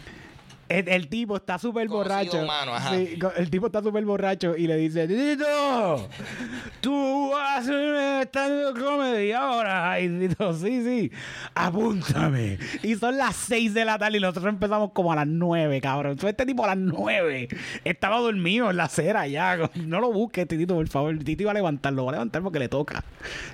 [0.68, 2.42] El, el tipo está súper borracho.
[2.42, 2.94] humano, ajá.
[2.96, 6.08] Sí, co- el tipo está súper borracho y le dice, Tito,
[6.80, 10.00] tú haces stand comedy ahora.
[10.00, 11.12] Y Tito, sí, sí,
[11.54, 12.58] apúntame.
[12.82, 16.12] Y son las 6 de la tarde y nosotros empezamos como a las 9, cabrón.
[16.12, 17.48] Entonces este tipo a las 9
[17.84, 19.70] estaba dormido en la acera ya.
[19.84, 21.16] No lo busques, Titito, por favor.
[21.22, 23.04] Tito iba a levantarlo, lo va a levantar porque le toca.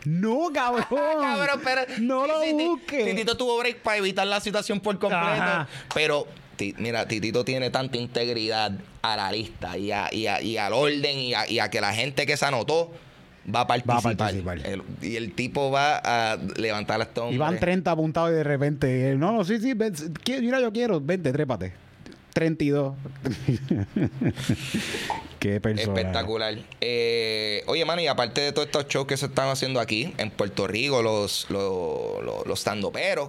[0.04, 0.84] No, cabrón.
[1.20, 1.82] cabrón, pero.
[2.00, 3.04] no lo busques.
[3.04, 5.24] Titito tuvo break para evitar la situación por completo.
[5.26, 5.68] Ajá.
[5.94, 6.26] Pero,
[6.78, 11.18] mira, Titito tiene tanta integridad a la lista y, a- y a- y al orden
[11.18, 12.92] y a, y a que la gente que se anotó
[13.52, 14.16] va a participar.
[14.16, 14.58] participar.
[14.66, 15.96] El- y el tipo va
[16.32, 17.36] a levantar a este hombre.
[17.36, 19.94] Iban 30 apuntados y de repente, él, no, no, sí, sí, ven,
[20.40, 21.72] mira, yo quiero, vente, trépate.
[22.32, 22.94] 32.
[25.38, 25.82] Qué persona.
[25.94, 26.54] Espectacular.
[26.80, 30.30] Eh, oye, mano, y aparte de todos estos shows que se están haciendo aquí en
[30.30, 32.64] Puerto Rico, los, los, los, los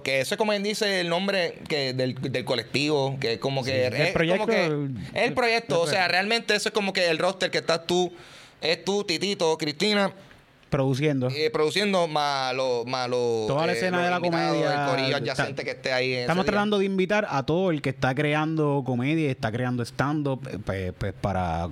[0.02, 3.64] que eso es como él dice el nombre que del, del colectivo, que es como
[3.64, 5.82] que Sí, es, del proyecto, como que el- el proyecto.
[5.82, 8.12] el O sea, realmente eso es como que el roster que estás tú,
[8.60, 10.12] es tú, Titito, Cristina,
[10.72, 11.28] Produciendo.
[11.28, 12.84] eh, produciendo más los.
[12.86, 14.84] Más Toda la eh, escena de la comedia.
[14.84, 16.12] El corillo Está- adyacente que esté ahí.
[16.12, 16.52] ese Estamos día.
[16.52, 20.92] tratando de invitar a todo el que está creando comedia está creando stand-up eh, pues,
[20.98, 21.68] pues, para,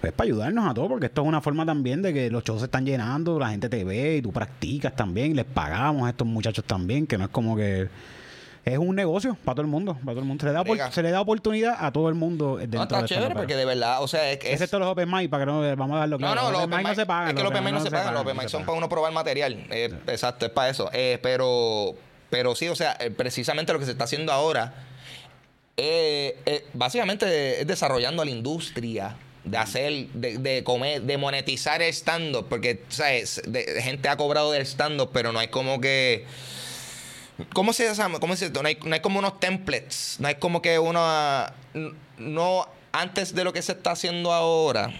[0.00, 2.60] pues, para ayudarnos a todos, porque esto es una forma también de que los shows
[2.60, 6.26] se están llenando, la gente te ve y tú practicas también, les pagamos a estos
[6.26, 7.88] muchachos también, que no es como que...
[8.66, 10.42] Es un negocio para todo el mundo, para todo el mundo.
[10.44, 13.06] Se le da, se le da oportunidad a todo el mundo dentro No, está de
[13.08, 15.60] chévere porque de verdad, o sea, es, es- Excepto los open mic, para que no
[15.76, 16.42] vamos a darlo No, claro.
[16.42, 17.28] no, los open mic no se pagan.
[17.28, 18.88] Es que los open mic no se pagan, los open no mic son para uno
[18.88, 19.64] probar material.
[19.70, 20.90] Eh, Exacto, es para eso.
[20.92, 21.94] Eh, pero,
[22.28, 24.74] pero sí, o sea, eh, precisamente lo que se está haciendo ahora
[25.76, 32.46] eh, básicamente es desarrollando la industria de hacer, de, de comer, de monetizar el stand-up,
[32.48, 33.40] porque, ¿sabes?
[33.46, 36.24] De gente ha cobrado del stand-up, pero no hay como que...
[37.52, 38.18] ¿Cómo se llama?
[38.18, 41.52] ¿Cómo se, no, hay, no hay como unos templates, no hay como que una...
[42.18, 44.90] No, antes de lo que se está haciendo ahora,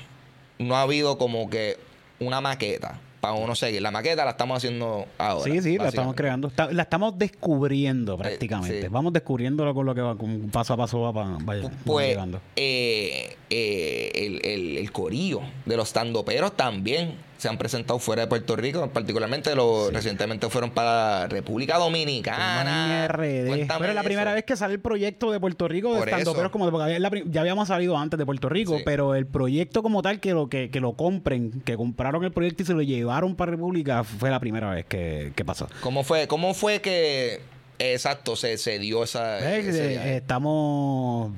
[0.58, 1.78] no ha habido como que
[2.20, 3.80] una maqueta para uno seguir.
[3.80, 5.50] La maqueta la estamos haciendo ahora.
[5.50, 6.48] Sí, sí, la estamos creando.
[6.48, 8.82] Está- la estamos descubriendo prácticamente.
[8.82, 8.88] sí.
[8.90, 12.40] Vamos descubriéndolo con lo que va, con paso a paso va, vaya, vamos Pues llegando.
[12.54, 17.14] eh, eh, el, el, el corillo de los tandoperos también
[17.46, 23.06] se han presentado fuera de Puerto Rico, particularmente los recientemente fueron para República Dominicana.
[23.06, 23.68] RD.
[23.68, 26.50] Pero es la primera vez que sale el proyecto de Puerto Rico de estando, pero
[26.50, 28.82] como de- la ya habíamos salido antes de Puerto Rico, Sí.
[28.84, 32.64] pero el proyecto como tal que lo que, que lo compren, que compraron el proyecto
[32.64, 35.68] y se lo llevaron para República, fue la primera vez que, que pasó.
[35.82, 37.40] ¿Cómo fue, cómo fue que
[37.78, 41.32] exacto se, se dio esa Eh, eh, estamos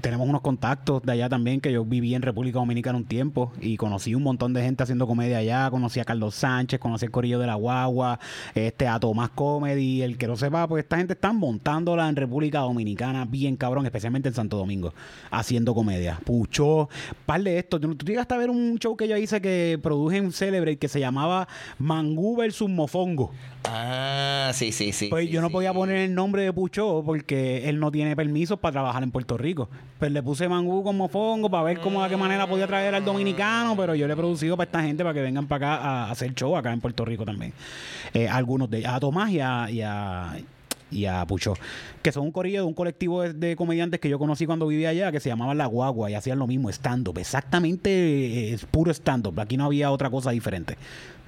[0.00, 3.76] tenemos unos contactos de allá también que yo viví en República Dominicana un tiempo y
[3.76, 5.70] conocí un montón de gente haciendo comedia allá.
[5.70, 8.18] Conocí a Carlos Sánchez conocí al Corillo de la Guagua
[8.54, 12.60] este a Tomás Comedy el que no sepa pues esta gente está montándola en República
[12.60, 14.94] Dominicana bien cabrón especialmente en Santo Domingo
[15.30, 16.20] haciendo comedia.
[16.24, 16.88] Pucho
[17.26, 20.20] par de esto tú, tú llegaste a ver un show que yo hice que produje
[20.20, 21.48] un Celebrate que se llamaba
[21.78, 23.32] Mangú versus Mofongo.
[23.64, 25.08] Ah, sí, sí, sí.
[25.08, 25.52] Pues sí, yo no sí.
[25.52, 29.36] podía poner el nombre de Pucho porque él no tiene permiso para trabajar en Puerto
[29.36, 29.68] Rico.
[29.98, 33.04] Pues le puse Mangú como fongo para ver cómo de qué manera podía traer al
[33.04, 36.10] dominicano, pero yo le he producido para esta gente para que vengan para acá a
[36.10, 37.52] hacer show acá en Puerto Rico también.
[38.14, 40.36] Eh, algunos de a Tomás y a, y a
[40.90, 41.54] y a Pucho,
[42.02, 45.12] que son un corillo de un colectivo de, comediantes que yo conocí cuando vivía allá,
[45.12, 49.38] que se llamaban La Guagua y hacían lo mismo, stand-up, exactamente eh, es puro stand-up,
[49.40, 50.76] aquí no había otra cosa diferente.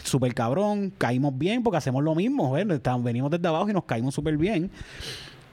[0.03, 4.37] Súper cabrón, caímos bien porque hacemos lo mismo, venimos desde abajo y nos caímos súper
[4.37, 4.71] bien.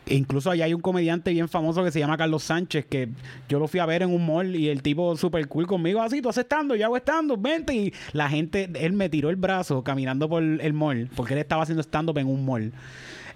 [0.09, 3.09] E incluso allá hay un comediante bien famoso que se llama Carlos Sánchez, que
[3.47, 6.19] yo lo fui a ver en un mall y el tipo súper cool conmigo, así,
[6.19, 7.75] tú haces estando, yo hago estando, vente.
[7.75, 11.61] Y la gente, él me tiró el brazo caminando por el mall, porque él estaba
[11.61, 12.73] haciendo stand-up en un mall.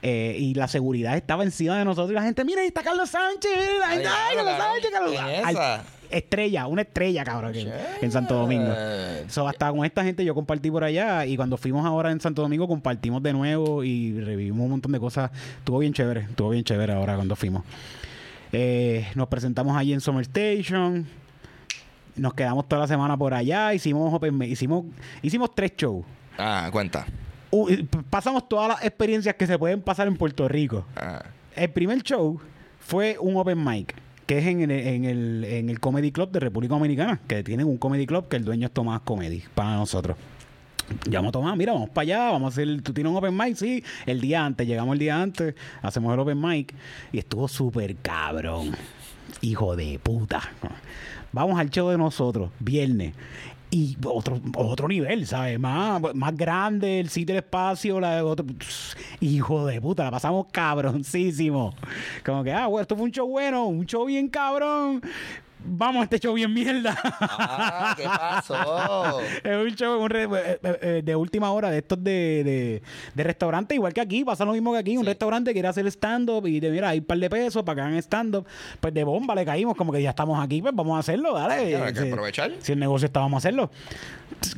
[0.05, 3.09] Eh, y la seguridad estaba encima de nosotros y la gente, mira, ahí está Carlos
[3.09, 5.83] Sánchez, mira, Ay, Carlos Sánchez, Carlos ¿quién es Al- esa?
[6.09, 8.71] Estrella, una estrella, cabrón, que- en Santo Domingo.
[9.29, 12.41] So, hasta con esta gente yo compartí por allá y cuando fuimos ahora en Santo
[12.43, 15.31] Domingo compartimos de nuevo y revivimos un montón de cosas.
[15.59, 17.63] Estuvo bien chévere, estuvo bien chévere ahora cuando fuimos.
[18.51, 21.07] Eh, nos presentamos allí en Summer Station.
[22.15, 23.73] Nos quedamos toda la semana por allá.
[23.73, 24.85] Hicimos hicimos,
[25.23, 26.05] hicimos tres shows.
[26.37, 27.07] Ah, cuenta.
[27.55, 30.85] Uh, p- pasamos todas las experiencias que se pueden pasar en Puerto Rico.
[30.95, 31.23] Ah.
[31.55, 32.39] El primer show
[32.79, 33.93] fue un open mic,
[34.25, 37.67] que es en el, en el, en el Comedy Club de República Dominicana, que tienen
[37.67, 40.17] un Comedy Club que el dueño es Tomás Comedy para nosotros.
[41.05, 43.55] Llamamos a Tomás, mira, vamos para allá, vamos a hacer, tú tienes un open mic,
[43.55, 46.73] sí, el día antes, llegamos el día antes, hacemos el open mic
[47.11, 48.71] y estuvo súper cabrón,
[49.41, 50.41] hijo de puta.
[51.31, 53.13] Vamos al show de nosotros, viernes.
[53.73, 55.59] Y otro, otro nivel, ¿sabes?
[55.59, 58.45] Más, más grande, el sitio, el espacio, la otro,
[59.19, 61.73] hijo de puta, la pasamos cabroncísimo.
[62.23, 65.01] Como que, ah, esto fue un show bueno, un show bien cabrón.
[65.65, 66.95] Vamos a este show bien mierda.
[67.03, 69.19] Ah, ¿qué pasó?
[69.43, 72.11] Es un show un re- eh, eh, eh, de última hora de estos de,
[72.43, 72.81] de,
[73.13, 74.97] de restaurante, igual que aquí, pasa lo mismo que aquí.
[74.97, 77.81] Un restaurante quiere hacer stand-up y de mira, hay un par de pesos para que
[77.81, 78.45] hagan stand-up.
[78.79, 81.69] Pues de bomba le caímos, como que ya estamos aquí, pues vamos a hacerlo, dale.
[81.69, 82.51] Claro, hay que Si- aprovechar.
[82.59, 83.71] Si el negocio está, vamos a hacerlo.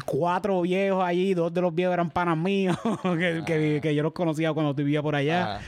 [0.05, 4.13] Cuatro viejos allí, dos de los viejos eran panas míos, que, que, que yo los
[4.13, 5.57] conocía cuando vivía por allá.
[5.57, 5.61] Ah.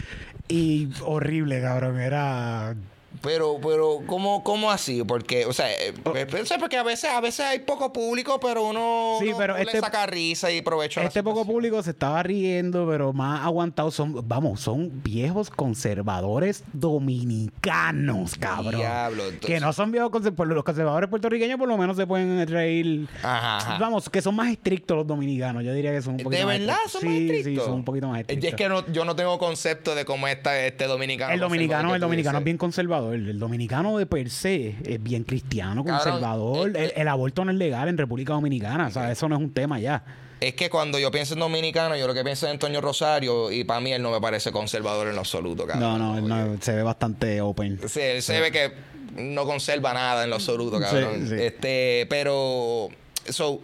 [0.47, 2.73] Y horrible, cabrón, era...
[3.21, 5.03] Pero, pero, ¿cómo, cómo así?
[5.03, 6.15] Porque, o sea, eh, Oh.
[6.15, 6.27] eh,
[6.59, 9.79] porque a veces, a veces hay poco público, pero uno, Sí, uno pero le este-
[9.79, 14.59] saca risa y provecho Este poco público se estaba riendo, pero más aguantados son, vamos,
[14.61, 18.75] son viejos conservadores dominicanos, cabrón.
[18.81, 22.45] Diablo, entonces- Que no son viejos conservadores, los conservadores puertorriqueños por lo menos se pueden
[22.47, 23.07] reír.
[23.23, 23.77] Ajá, ajá.
[23.79, 26.59] Vamos, que son más estrictos los dominicanos, yo diría que son un poquito ¿De más
[26.59, 27.01] verdad estrictos.
[27.01, 27.63] son más estrictos?
[27.63, 28.53] Sí, son un poquito más Es estrictos.
[28.57, 31.33] que no, yo no tengo concepto de cómo está este dominicano.
[31.33, 33.06] el dominicano, el dominicano es bien conservador.
[33.13, 36.75] El dominicano de per se es bien cristiano, conservador.
[36.75, 38.87] eh, el, el aborto no es legal en República Dominicana.
[38.87, 40.03] O sea, eso no es un tema ya.
[40.39, 43.51] Es que cuando yo pienso en dominicano, yo lo que pienso es en Antonio Rosario
[43.51, 45.97] y para mí él no me parece conservador en lo absoluto, No, cabrón.
[45.97, 47.79] no, él no, se ve bastante open.
[47.87, 48.71] Sí, él se ve que
[49.15, 51.21] no conserva nada en lo absoluto, cabrón.
[51.21, 51.35] Sí, sí.
[51.41, 52.89] Este, pero
[53.27, 53.61] so,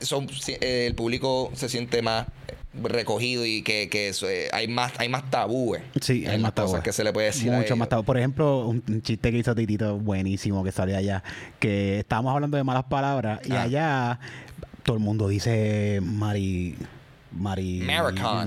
[0.00, 2.26] so, si- eh, el público se siente más
[2.74, 5.82] recogido y que, que eso, eh, hay más hay más tabúes.
[6.00, 7.90] Sí, hay más las cosas que se le puede decir a Mucho más ellos.
[7.90, 8.04] tabú.
[8.04, 11.22] Por ejemplo, un, chiste que hizo Titito buenísimo que salió allá,
[11.58, 13.62] que estábamos hablando de malas palabras y Ah.
[13.62, 14.18] allá
[14.82, 16.76] todo el mundo dice Mari...
[17.34, 17.80] Mari...
[17.82, 18.42] America.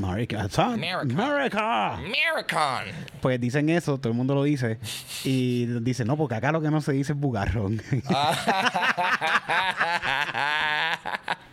[1.96, 2.86] American.
[3.20, 4.78] Pues dicen eso, todo el mundo lo dice.
[5.24, 7.82] Y dicen, no, porque acá lo que no se dice es bugarrón.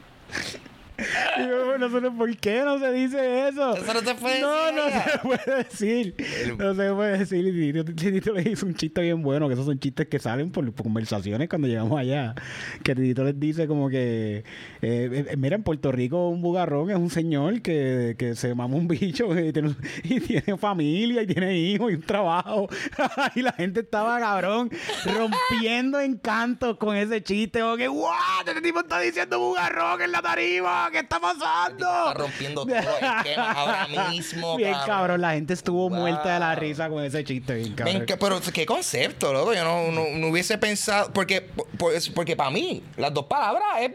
[1.38, 3.76] Y yo, bueno, eso no- ¿por qué no se dice eso?
[3.76, 6.14] Eso no se puede No, decir no se puede decir.
[6.18, 7.46] El- No se puede decir.
[7.46, 10.70] Y Tito- le hizo un chiste bien bueno, que esos son chistes que salen por,
[10.72, 12.34] por conversaciones cuando llegamos allá.
[12.82, 14.44] Que Tito les dice como que,
[14.82, 18.76] eh, eh, mira, en Puerto Rico un bugarrón es un señor que, que se mama
[18.76, 22.68] un bicho y tiene, y tiene familia y tiene hijos y un trabajo.
[23.34, 24.70] y la gente estaba, cabrón,
[25.16, 27.60] rompiendo encantos con ese chiste.
[27.60, 28.46] Como que, ¡what!
[28.46, 30.88] Este tipo está diciendo bugarrón en la tarima.
[30.92, 31.86] ¿Qué está pasando?
[31.86, 32.84] Está rompiendo todos los
[33.16, 34.86] esquemas ahora mismo, Bien, cabrón.
[34.88, 35.20] cabrón.
[35.20, 35.98] La gente estuvo Wow.
[35.98, 37.94] muerta de la risa con ese chiste, bien, cabrón.
[37.98, 39.54] Ven que- pero qué concepto, loco.
[39.54, 41.12] Yo no, no, no hubiese pensado.
[41.12, 43.90] Porque, por- porque para mí, las dos palabras es.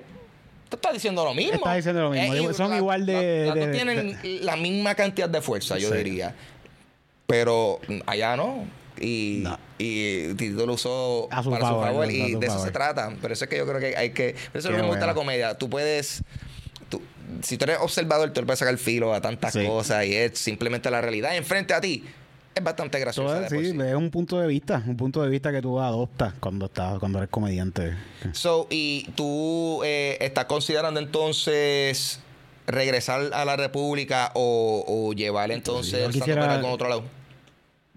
[0.70, 1.54] Tú estás diciendo lo mismo.
[1.54, 2.34] Estás diciendo lo mismo.
[2.34, 5.90] Eh, Son la- igual de- la- Las de- tienen la misma cantidad de fuerza, yo
[5.90, 5.96] Sí.
[5.98, 6.36] diría.
[7.26, 8.66] Pero allá no.
[9.00, 9.60] Y, No.
[9.78, 12.12] y Tito lo usó A su para favor, su favor.
[12.12, 13.14] Y su de eso se trata.
[13.22, 14.30] Pero eso es que yo creo que hay que.
[14.30, 15.58] Eso es lo que me gusta la comedia.
[15.58, 16.24] Tú puedes.
[17.44, 19.66] Si tú eres observador, tú le puedes sacar filo a tantas Sí.
[19.66, 22.04] cosas y es simplemente la realidad enfrente a ti.
[22.56, 23.42] Es bastante graciosa.
[23.48, 23.78] Por sí, sí.
[23.80, 27.20] es un punto de vista, un punto de vista que tú adoptas cuando estás, cuando
[27.20, 27.94] eres comediante.
[28.34, 32.20] So, y tú eh, estás considerando entonces
[32.66, 37.04] regresar a la República o, o llevar entonces yo el quisiera- algún otro lado?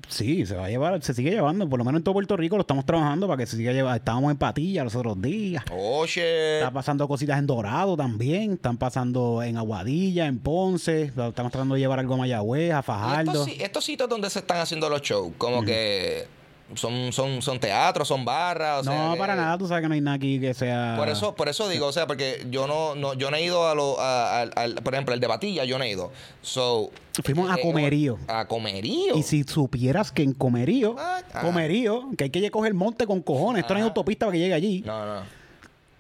[0.08, 1.68] Sí, se va a llevar, se sigue llevando.
[1.68, 3.96] Por lo menos en todo Puerto Rico lo estamos trabajando para que se siga llevando.
[3.96, 5.64] Estábamos en Patilla los otros días.
[5.70, 6.22] Oh, shit.
[6.22, 8.52] Está pasando cositas en Dorado también.
[8.54, 11.02] Están pasando en Aguadilla, en Ponce.
[11.02, 13.44] Estamos tratando de llevar algo a Mayagüez, a Fajardo.
[13.44, 16.26] estos, estos sitios donde se están haciendo los shows, como que
[16.74, 18.86] son, son, son teatros, son barras.
[18.86, 19.58] o no, para nada.
[19.58, 20.94] Tú sabes que no hay nada aquí que sea.
[20.96, 23.68] Por eso, por eso digo, o sea, porque yo no, no, yo no he ido
[23.68, 26.12] a lo, a- al- al- por ejemplo, el de Batilla, yo no he ido.
[26.42, 26.90] So,
[27.24, 28.18] Fuimos a eh, Comerío.
[28.28, 29.16] A Comerío.
[29.16, 31.40] Y si supieras que en Comerío, Ah, ah.
[31.42, 33.88] Comerío, que hay que coger monte con cojones, esto no hay Ajá.
[33.88, 35.22] autopista para que llegue allí, No, no.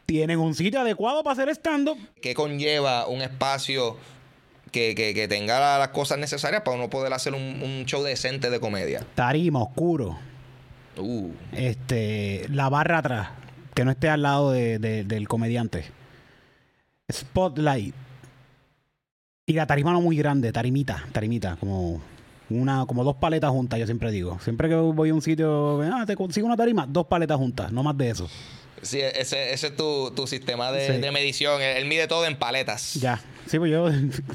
[0.06, 1.98] tienen un sitio adecuado para hacer stand-up.
[2.22, 3.96] ¿Qué conlleva un espacio
[4.72, 8.02] que, que, que tenga la- las cosas necesarias para uno poder hacer un, un show
[8.02, 9.04] decente de comedia?
[9.14, 10.16] Tarima, oscuro.
[11.00, 11.32] Uh.
[11.52, 13.28] este la barra atrás
[13.74, 15.84] que no esté al lado de- de- del comediante
[17.10, 17.94] spotlight
[19.46, 22.00] y la tarima no muy grande tarimita tarimita como
[22.50, 26.04] una como dos paletas juntas yo siempre digo siempre que voy a un sitio ah,
[26.06, 28.28] te consigo una tarima dos paletas juntas no más de eso
[28.82, 31.00] Sí, ese, ese es tu, tu sistema de, Sí.
[31.02, 31.60] de medición.
[31.60, 32.94] Él, él mide todo en paletas.
[32.94, 33.20] ya
[33.50, 33.88] sí pues yo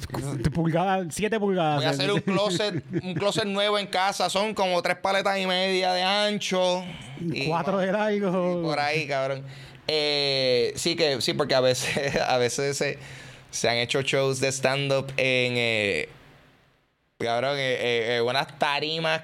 [0.53, 4.29] pulgadas siete pulgadas Voy a hacer un closet, un closet nuevo en casa.
[4.29, 6.83] Son como tres paletas y media de ancho.
[7.21, 9.43] Y- cuatro de largo Por ahí, cabrón.
[9.87, 12.99] Eh, sí que, sí, porque a veces, a veces se,
[13.51, 16.09] se han hecho shows de stand-up en eh,
[17.19, 19.21] cabrón, eh, eh, unas tarimas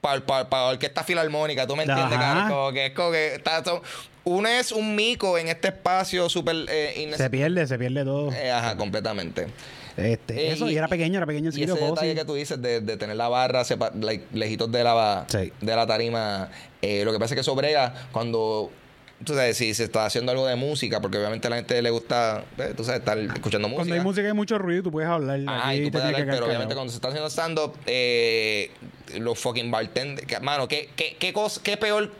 [0.00, 2.34] para orquesta filarmónica, ¿tú me entiendes, Ajá.
[2.34, 2.48] cabrón?
[2.50, 3.82] Como que es como que está todo-
[4.26, 8.50] uno es un mico en este espacio súper eh, se pierde se pierde todo eh,
[8.50, 9.46] ajá, completamente.
[9.96, 11.92] este Eh, eso y, era pequeño era pequeño el Y sitio ese Cosi.
[11.94, 15.52] detalle que tú dices de, de tener la barra sepa- like, lejitos de la, Sí.
[15.60, 16.50] de la tarima,
[16.82, 18.72] eh, lo que pasa es que eso brega cuando,
[19.24, 21.90] tú sabes, si se está haciendo algo de música, porque obviamente a la gente le
[21.90, 23.76] gusta, eh, tú sabes, estar escuchando música.
[23.82, 26.46] cuando hay música hay mucho ruido tú puedes hablar aquí y tú puedes hablar, pero
[26.46, 28.72] obviamente cuando se está haciendo stand-up, eh,
[29.20, 32.10] los fucking bartenders, mano, ¿qué, qué, qué, cosa, ¿qué peor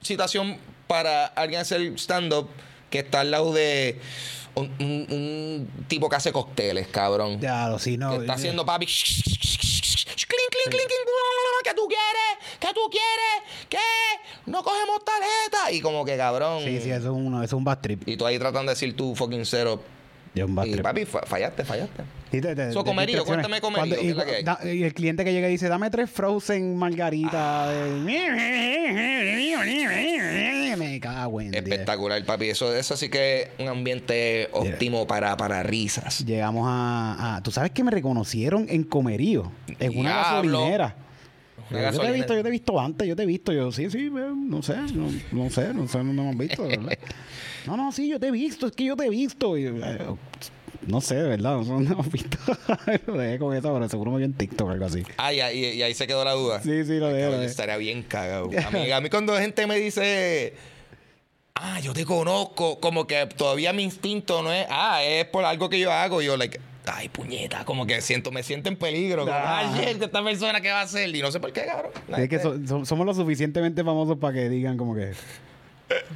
[0.00, 0.56] situación
[0.94, 2.48] para alguien hacer stand-up
[2.88, 4.00] que está al lado de
[4.54, 7.40] un, un- un tipo que hace cócteles, cabrón?
[7.40, 8.10] Ya, lo sí, no.
[8.12, 8.86] que está eh, haciendo papi.
[8.86, 8.92] ¿Qué
[11.74, 12.38] tú quieres?
[12.60, 13.66] ¿Qué tú quieres?
[13.68, 13.78] ¿Qué?
[14.46, 15.72] No cogemos tarjeta.
[15.72, 16.62] Y como que cabrón.
[16.62, 18.06] Sí, sí, eso es, uno, eso es un bad trip.
[18.06, 19.82] Y tú ahí tratando de decir tu fucking cero.
[20.34, 22.02] Bad Y papi, fa- fallaste, fallaste.
[22.32, 25.24] Y te- te- So, te- comerío, cuéntame comerío, Cuando- ¿qué y, que da- el cliente
[25.24, 27.68] que llega y dice, dame tres frozen margarita.
[27.70, 28.00] de-
[30.76, 31.62] Me cago en diez.
[31.62, 32.48] Espectacular, papi.
[32.50, 36.24] Eso, eso sí que es un ambiente óptimo para, para risas.
[36.26, 39.52] Llegamos a, a- ¿Tú sabes que me reconocieron en Comerío?
[39.78, 40.58] En una Diablo.
[40.60, 40.96] gasolinera.
[41.70, 43.88] Yo te he visto, yo te he visto antes, yo te he visto, yo, sí,
[43.90, 46.66] sí, no sé, no, no sé, no sé, no me hemos visto.
[47.66, 49.56] No, no, sí, yo te he visto, es que yo te he visto.
[49.56, 49.98] Y, eh,
[50.86, 52.36] no sé, de verdad, no, no hemos visto.
[53.06, 55.02] lo dejé con eso, pero seguro me vio en TikTok o algo así.
[55.16, 56.60] Ah, y, ahí- y ahí se quedó la duda.
[56.62, 57.22] Sí, sí, lo dejé.
[57.22, 58.50] Cabrón, estaría bien cagado.
[58.66, 60.54] A mí, a mí cuando gente me dice,
[61.54, 65.68] ah, yo te conozco, como que todavía mi instinto no es, ah, es por algo
[65.70, 66.20] que yo hago.
[66.20, 69.24] Y yo, like, ay, puñeta, como que siento, me siento en peligro.
[69.24, 71.14] Como, ay, esta persona que va a hacer.
[71.16, 71.92] Y no sé por qué, cabrón.
[72.18, 75.12] Es que so- so- somos lo suficientemente famosos para que digan como que...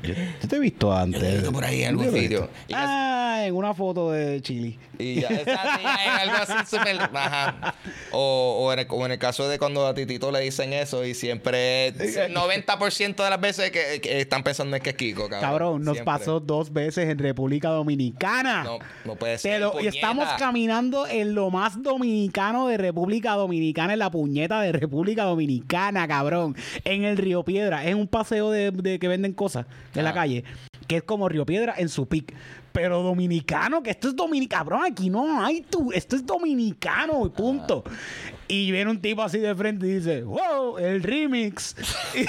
[0.03, 1.21] Yo, yo te he visto antes.
[1.21, 2.49] Yo te he visto por ahí en algún sitio.
[2.75, 4.79] Ah, en una foto de Chile.
[4.99, 6.99] Y ya, exacto, ya es algo así súper.
[7.15, 7.75] Ajá.
[8.13, 11.05] O, o, en el, o en el caso de cuando a Titito le dicen eso
[11.05, 11.93] y siempre.
[11.95, 15.41] 90% de las veces que, que están pensando en que es Kiko, cabrón.
[15.41, 16.05] Cabrón, nos Siempre.
[16.05, 18.65] pasó dos veces en República Dominicana.
[18.65, 19.55] No, no puede ser.
[19.55, 24.61] Te lo- y estamos caminando en lo más dominicano de República Dominicana, en la puñeta
[24.63, 26.57] de República Dominicana, cabrón.
[26.85, 27.85] En el Río Piedra.
[27.85, 30.45] Es un paseo de, de que venden cosas en la calle,
[30.87, 32.35] que es como Río Piedra en su pic.
[32.73, 37.31] Pero dominicano, que esto es dominicano, cabrón, aquí no hay tú, esto es dominicano, y
[37.31, 37.83] punto.
[38.47, 41.75] Y viene un tipo así de frente y dice, wow, el remix.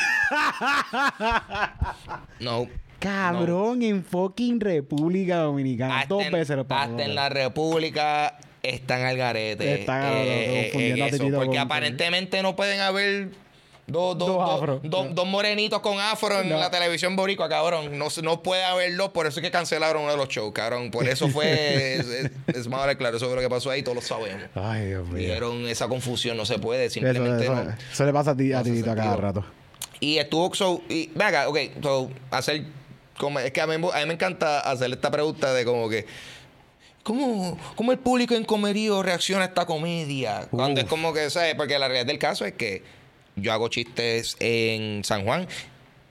[2.40, 2.68] No.
[3.00, 6.00] Cabrón, en fucking República Dominicana.
[6.00, 6.66] Hasta Dos en- veces lo.
[6.70, 9.80] Hasta en la República están al garete.
[9.82, 13.30] Están eh, eh, eso, Titito porque aparentemente no pueden haber
[13.92, 14.80] dos, dos, Dos afros.
[14.84, 16.58] dos- morenitos con afro en No.
[16.58, 17.98] la televisión boricua, cabrón.
[17.98, 20.92] No, no puede haberlo, por eso es que cancelaron uno de los shows, cabrón.
[20.92, 21.96] Por eso fue.
[22.00, 24.44] es, es, es más claro, eso fue lo que pasó ahí, todos lo sabemos.
[24.56, 25.18] Ay, Dios mío.
[25.18, 27.76] Vieron esa confusión, no se puede, simplemente eso- no.
[27.92, 29.46] eso le pasa a ti, a Titito a cada rato.
[30.00, 32.64] Y estuvo, so, y, ven acá, ok, so, hacer,
[33.18, 36.06] como, es que a mí, a mí me encanta hacer esta pregunta de como que,
[37.04, 40.48] ¿cómo, cómo el público en Comerío reacciona a esta comedia?
[40.52, 41.56] Cuando es como que, ¿sabes?
[41.56, 42.82] Porque la realidad del caso es que
[43.42, 45.48] yo hago chistes en San Juan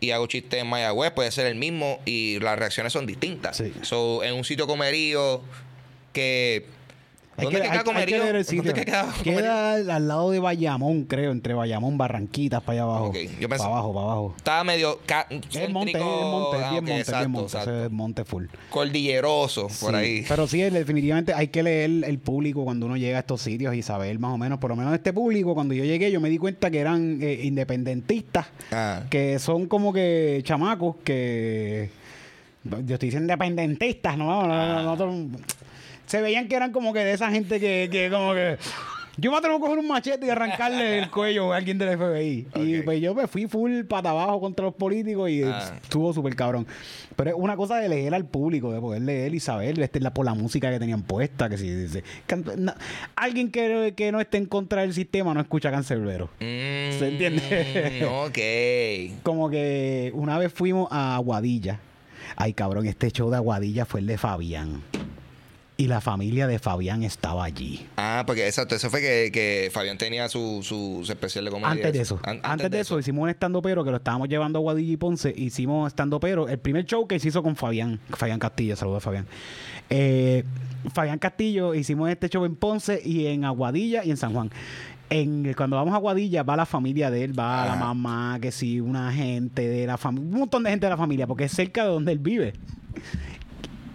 [0.01, 3.57] y hago chistes en Mayagüez, puede ser el mismo y las reacciones son distintas.
[3.57, 3.72] Sí.
[3.83, 5.43] So, en un sitio comerío
[6.12, 6.66] que
[7.45, 12.62] ¿Dónde que- queda que queda Queda al, al lado de Bayamón, creo, entre Bayamón, Barranquitas,
[12.62, 13.12] para allá abajo.
[13.14, 14.34] Yo pensé- Para abajo, para abajo.
[14.36, 14.99] Estaba medio
[15.53, 17.47] Es monte, es monte, ah, bien monte, exacto, bien monte.
[17.47, 17.70] exacto.
[17.76, 18.45] Ese es monte full.
[18.70, 20.24] Cordilleroso, por Sí, ahí.
[20.28, 23.82] Pero sí, definitivamente hay que leer el público cuando uno llega a estos sitios y
[23.82, 26.39] saber más o menos, por lo menos este público, cuando yo llegué, yo me di
[26.39, 29.03] cuenta que eran eh, independentistas, Ah.
[29.11, 31.91] que son como que chamacos que.
[32.64, 34.47] Yo estoy diciendo independentistas, ¿no?
[34.47, 35.39] no, no, no, no,
[36.09, 38.59] se veían que eran como que de esa gente que, que como que.
[39.21, 42.47] Yo me atrevo a coger un machete y arrancarle el cuello a alguien del FBI.
[42.55, 45.73] Y pues yo me fui full pata abajo contra los políticos y Ah.
[45.83, 46.69] estuvo súper cabrón.
[47.17, 50.15] Pero es una cosa de leer al público, de poder leer y saber este, la,
[50.15, 51.49] por la música que tenían puesta.
[51.49, 52.05] Que si, dice
[53.17, 56.27] alguien que, que no esté en contra del sistema no escucha cancerbero.
[56.39, 58.07] Mm, ¿Se entiende?
[58.09, 59.19] ok.
[59.25, 61.81] Como que una vez fuimos a Aguadilla.
[62.37, 64.81] Ay, cabrón, este show de Aguadilla fue el de Fabián.
[65.81, 67.87] Y la familia de Fabián estaba allí.
[67.97, 71.70] Ah, porque exacto, eso fue que, que Fabián tenía su, su, su especial de comedia.
[71.70, 72.18] Antes de eso.
[72.24, 74.97] An- antes, de eso, hicimos un estando pero que lo estábamos llevando a Guadilla y
[74.97, 75.33] Ponce.
[75.37, 76.49] Hicimos estando pero.
[76.49, 78.01] El primer show que se hizo con Fabián.
[78.11, 79.26] Fabián Castillo, saludos a Fabián.
[79.89, 80.43] Eh,
[80.93, 84.51] Fabián Castillo, hicimos este show en Ponce y en Aguadilla y en San Juan.
[85.11, 87.85] En, cuando vamos a Aguadilla va la familia de él, va la Ajá.
[87.95, 91.29] mamá, que sí, una gente de la familia, un montón de gente de la familia,
[91.29, 92.55] porque es cerca de donde él vive.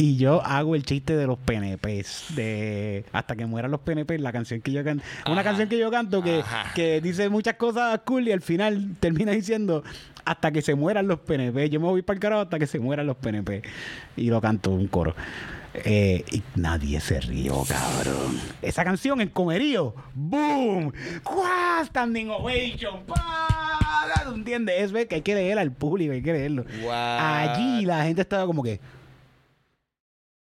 [0.04, 4.34] Y yo hago el chiste de los PNPs, de hasta que mueran los PNP, la
[4.34, 5.02] canción que yo canto.
[5.28, 5.44] Una Ajá.
[5.44, 6.74] canción que yo canto que, Ajá.
[6.76, 9.82] que dice muchas cosas cool y al final termina diciendo
[10.26, 11.70] hasta que se mueran los PNP.
[11.70, 13.62] Yo me voy para el carajo hasta que se mueran los PNP.
[14.18, 15.16] Y lo canto un coro.
[15.74, 18.38] Eh, y nadie se rió, cabrón.
[18.62, 20.92] Esa canción en comerío, ¡boom!
[21.24, 21.82] ¡Cuá!
[21.86, 23.06] Standing ovation.
[24.26, 24.82] ¿Tú entiendes?
[24.82, 26.66] Es ver que hay que leer al público, hay que leerlo.
[26.84, 26.92] What?
[26.92, 28.82] Allí la gente estaba como que.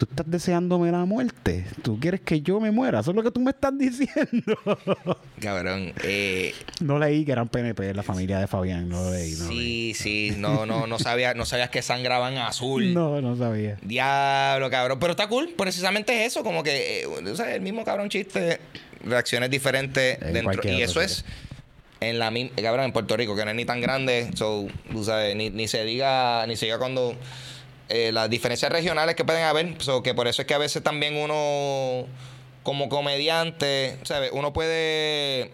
[0.02, 1.64] Tú estás deseándome la muerte.
[1.80, 2.98] Tú quieres que yo me muera.
[2.98, 4.58] Eso es lo que tú me estás diciendo.
[5.40, 5.92] Cabrón.
[6.02, 8.88] Eh, no leí que eran PNP, la familia de Fabián.
[8.88, 9.34] No lo leí.
[9.36, 9.94] No, lo leí.
[9.94, 10.34] sí, sí.
[10.38, 12.92] No, no, no sabía, no sabías que sangraban azul.
[12.92, 13.78] no, no sabía.
[13.82, 14.98] Diablo, cabrón.
[14.98, 15.54] Pero está cool.
[15.56, 16.42] Precisamente es eso.
[16.42, 18.58] Como que, eh, sea, el mismo cabrón chiste,
[19.04, 20.68] reacciones diferentes En dentro.
[20.68, 21.24] Y eso es
[22.00, 24.30] en la misma, cabrón, en Puerto Rico, que no es ni tan grande.
[24.34, 27.16] So, tú sabes, ni, ni se diga, ni se diga cuando
[27.94, 29.74] eh, las diferencias regionales que pueden haber.
[29.82, 32.06] So, que por eso es que a veces también uno,
[32.62, 34.30] como comediante, ¿sabes?
[34.32, 35.50] Uno puede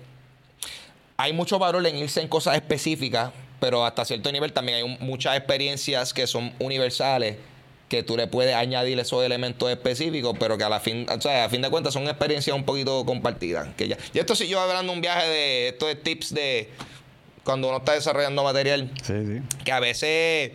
[1.16, 4.98] hay mucho valor en irse en cosas específicas, pero hasta cierto nivel también hay un-
[5.00, 7.36] muchas experiencias que son universales
[7.88, 11.46] que tú le puedes añadir esos elementos específicos, pero que a la fin, o sea,
[11.46, 13.66] a fin de cuentas son experiencias un poquito compartidas.
[13.76, 16.68] Que ya, y esto sí yo hablando un viaje de estos de tips de
[17.42, 19.40] cuando uno está desarrollando material, Sí, sí.
[19.64, 20.52] que a veces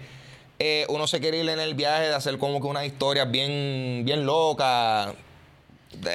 [0.59, 4.03] eh, uno se quiere ir en el viaje de hacer como que unas historias bien,
[4.05, 5.13] bien locas.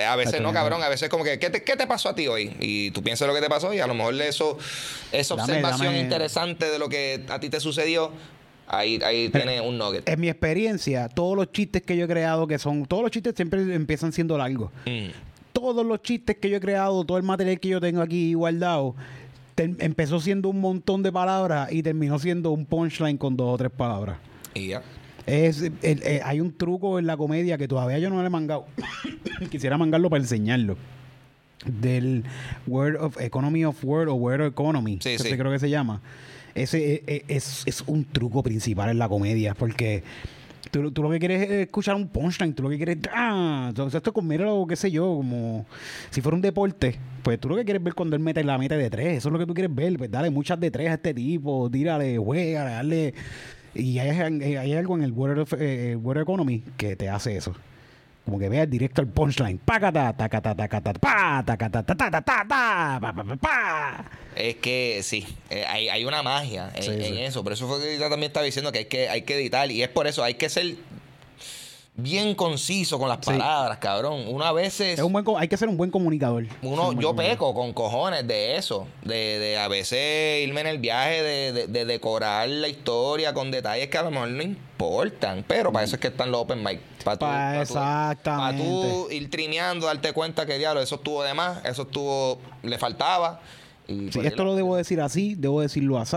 [0.07, 0.83] A veces no, cabrón.
[0.83, 2.57] A veces como que, ¿qué te, qué te pasó a ti hoy?
[2.61, 4.59] Y tú piensas lo que te pasó y a lo mejor eso,
[5.13, 6.01] esa Dame, observación dame.
[6.01, 8.11] interesante de lo que a ti te sucedió,
[8.67, 10.09] ahí, ahí tiene un nugget.
[10.09, 12.87] En mi experiencia, todos los chistes que yo he creado, que son.
[12.87, 14.71] Todos los chistes siempre empiezan siendo largos.
[14.87, 15.11] Mm.
[15.53, 18.95] Todos los chistes que yo he creado, todo el material que yo tengo aquí guardado,
[19.65, 23.71] empezó siendo un montón de palabras y terminó siendo un punchline con dos o tres
[23.71, 24.19] palabras.
[24.55, 24.83] Y ya.
[25.27, 28.31] Es, el- eh, hay un truco en la comedia que todavía yo no le he
[28.31, 28.67] mangado.
[29.51, 30.77] Quisiera mangarlo para enseñarlo.
[31.67, 32.25] Del
[32.67, 35.37] Word of Economy of Word o Word Economy, Sí, que sí.
[35.37, 36.01] creo que se llama.
[36.55, 40.03] Ese eh, eh, es, es un truco principal en la comedia, porque
[40.71, 43.97] tú, tú lo que quieres es escuchar un punchline, tú lo que quieres ah, entonces
[43.97, 45.67] esto es como, mira, qué sé yo, como
[46.11, 48.77] si fuera un deporte, pues tú lo que quieres ver cuando él mete la meta
[48.77, 50.95] de tres, eso es lo que tú quieres ver, pues dale muchas de tres a
[50.95, 53.15] este tipo, tírale, juega, dale.
[53.75, 57.55] Y hay, hay- algo en el of- eh, Economy que te hace eso.
[58.29, 59.57] Como que veas directo al punchline.
[59.57, 64.05] Pacata, tacata, tacata, pa, tacata, ta, ta, ta, ta, ta, pa, pa.
[64.37, 67.21] Es que sí, eh, hay, hay una magia en, Sí, en sí.
[67.23, 67.43] eso.
[67.43, 69.71] Por eso fue que yo también estaba diciendo que hay que, hay que editar.
[69.71, 70.77] Y es por eso, hay que ser
[72.01, 73.31] bien conciso con las Sí.
[73.33, 74.23] palabras, cabrón.
[74.29, 74.99] Uno a veces...
[75.01, 76.45] Es un buen, hay que ser un buen comunicador.
[76.63, 80.79] Uno, buen yo peco con cojones de eso, de, de a veces irme en el
[80.79, 85.45] viaje de, de- de decorar la historia con detalles que a lo mejor no importan,
[85.47, 86.81] pero para eso es que están los open mic.
[87.03, 88.63] Para tú, Pa- exactamente.
[88.63, 92.79] pa' tú ir trineando, darte cuenta que diablo, eso estuvo de más, eso estuvo, le
[92.79, 93.41] faltaba.
[93.89, 96.17] Y Si pues, esto lo debo decir así, debo decirlo así.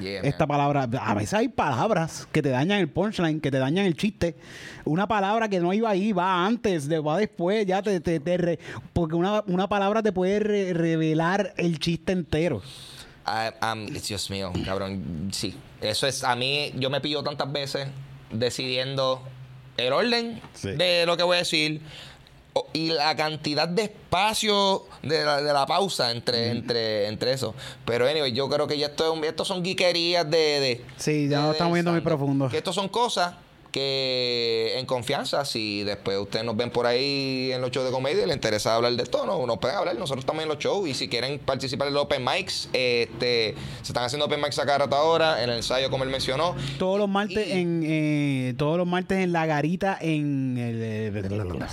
[0.00, 3.84] Yeah, Esta palabra, a veces hay palabras que te dañan el punchline, que te dañan
[3.86, 4.34] el chiste.
[4.84, 8.58] Una palabra que no iba ahí, va antes, va después, ya te, te, te re-
[8.92, 12.62] porque una, una palabra te puede re- revelar el chiste entero.
[13.26, 13.52] Ah,
[14.08, 15.28] Dios mío, cabrón.
[15.32, 15.54] Sí.
[15.80, 17.86] Eso es, a mí, yo me pillo tantas veces
[18.32, 19.22] decidiendo
[19.76, 20.70] el orden Sí.
[20.72, 21.80] de lo que voy a decir,
[22.72, 27.54] y la cantidad de espacio de la, de la pausa entre, entre, entre eso.
[27.84, 31.44] Pero anyway, yo creo que ya esto, esto son guiquerías de, de- Sí, ya de-
[31.46, 32.48] no estamos viendo muy profundo.
[32.48, 33.34] Que estos son cosas
[33.70, 38.22] que en confianza, si después ustedes nos ven por ahí en los shows de comedia
[38.22, 39.94] y les interesa hablar de esto, no, nos pueden hablar.
[39.96, 43.92] Nosotros estamos en los shows y si quieren participar en los open mics, este, se
[43.92, 46.54] están haciendo open mics a cada rato ahora, en el ensayo, como él mencionó.
[46.78, 51.66] Todos los martes Y- en eh, todos los martes en la garita en el eh,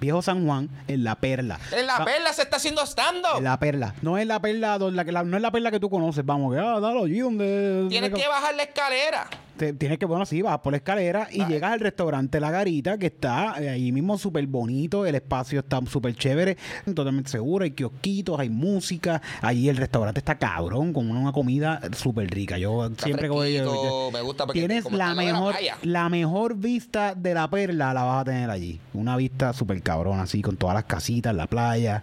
[0.00, 1.58] Viejo San Juan, en la Perla.
[1.72, 3.38] En la Ah, perla se está haciendo stand-up.
[3.38, 3.94] en la Perla.
[4.02, 6.52] No es la Perla, la, que- la- no es la Perla que tú conoces, vamos,
[6.54, 9.28] que ah, dalo allí donde Tienes que bajar la escalera.
[9.56, 11.48] Te- tienes que, bueno, sí, vas por la escalera y Ah.
[11.48, 15.80] llegas al restaurante La Garita, que está eh, ahí mismo súper bonito, el espacio está
[15.88, 16.56] súper chévere,
[16.94, 22.28] totalmente seguro, hay kiosquitos, hay música, ahí el restaurante está cabrón, con una comida súper
[22.30, 22.58] rica.
[22.58, 25.76] Yo siempre que voy fresquito, me gusta porque Tienes como la está la mejor, playa.
[25.82, 28.80] la mejor vista de la perla, la vas a tener allí.
[28.92, 32.02] Una vista súper cabrón, así, con todas las casitas, la playa.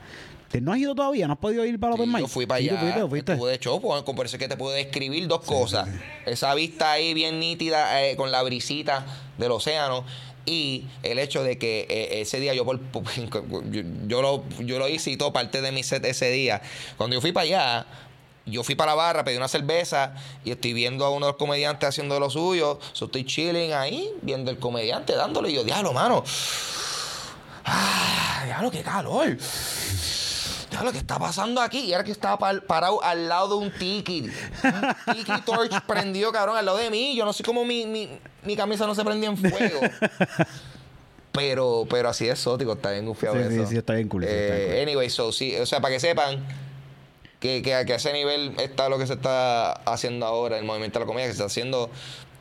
[0.51, 1.27] ¿Te- ¿No has ido todavía?
[1.27, 2.27] ¿No has podido ir para los Sí, open yo mic?
[2.33, 2.79] fui para allá.
[2.79, 3.31] fuiste, fuiste.
[3.33, 5.87] Estuve de show, pues, por eso es que te puedo describir dos cosas.
[6.25, 9.05] Esa vista ahí bien nítida eh, con la brisita
[9.37, 10.03] del océano.
[10.45, 13.03] Y el hecho de que eh, ese día yo, por, por-
[13.71, 16.61] yo, yo lo, yo lo hice y todo parte de mi set ese día.
[16.97, 17.85] Cuando yo fui para allá,
[18.47, 21.37] yo fui para la barra, pedí una cerveza y estoy viendo a uno de los
[21.37, 22.79] comediantes haciendo lo suyo.
[22.93, 25.51] So, estoy chilling ahí, viendo el comediante dándole.
[25.51, 26.23] Y yo, diablo, mano.
[27.63, 29.37] Ah, diablo, qué calor.
[30.71, 31.79] Diablo, ¿qué está pasando aquí?
[31.81, 34.31] Y era que estaba par- parado al lado de un tiki.
[34.63, 37.15] Un tiki torch prendido, cabrón, al lado de mí.
[37.15, 38.09] Yo no sé cómo mi, mi,
[38.43, 39.79] mi camisa no se prendía en fuego.
[41.33, 43.65] Pero, pero así de exótico, está bien gufiado Sí, sí, eso.
[43.67, 44.81] sí, está bien cool, sí, está bien Eh, cool.
[44.81, 46.45] Anyway, so, sí, o sea, para que sepan
[47.39, 50.99] que, que, que a ese nivel está lo que se está haciendo ahora, el movimiento
[50.99, 51.89] de la comedia, que se está haciendo.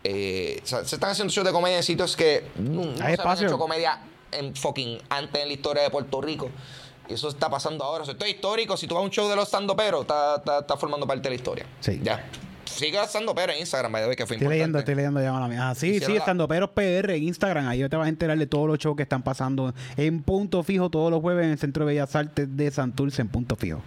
[0.02, 3.12] eh, o sea, se están haciendo shows de comedia en sitios que no, no se
[3.12, 3.46] espacio.
[3.46, 4.00] hecho comedia
[4.32, 6.50] en fucking antes en la historia de Puerto Rico.
[7.10, 8.04] Y eso está pasando ahora.
[8.04, 8.76] Sea, esto es histórico.
[8.76, 11.30] Si tú vas a un show de los pero está, está, está formando parte de
[11.30, 11.66] la historia.
[11.80, 12.00] Sí.
[12.02, 12.24] Ya.
[12.64, 14.78] Sigue estando pero en Instagram, way, que fue Estoy leyendo, importante.
[14.78, 15.70] estoy leyendo ya mala mía.
[15.70, 17.66] Ah, sí, sí, estando Peros PR en Instagram.
[17.66, 20.88] Ahí te vas a enterar de todos los shows que están pasando en punto fijo
[20.88, 23.82] todos los jueves en el Centro de Bellas Artes de Santurce en punto fijo.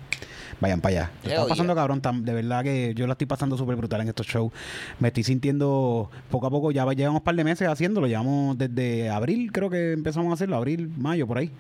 [0.60, 1.12] Vayan para allá.
[1.24, 2.02] Hell Están pasando cabrón.
[2.26, 4.52] De verdad que yo la estoy pasando súper brutal en estos shows.
[5.00, 6.72] Me estoy sintiendo poco a poco.
[6.72, 8.08] Ya va- llevamos un par de meses haciéndolo.
[8.08, 10.58] Llevamos desde abril, creo que empezamos a hacerlo.
[10.58, 11.52] Abril, mayo, por ahí.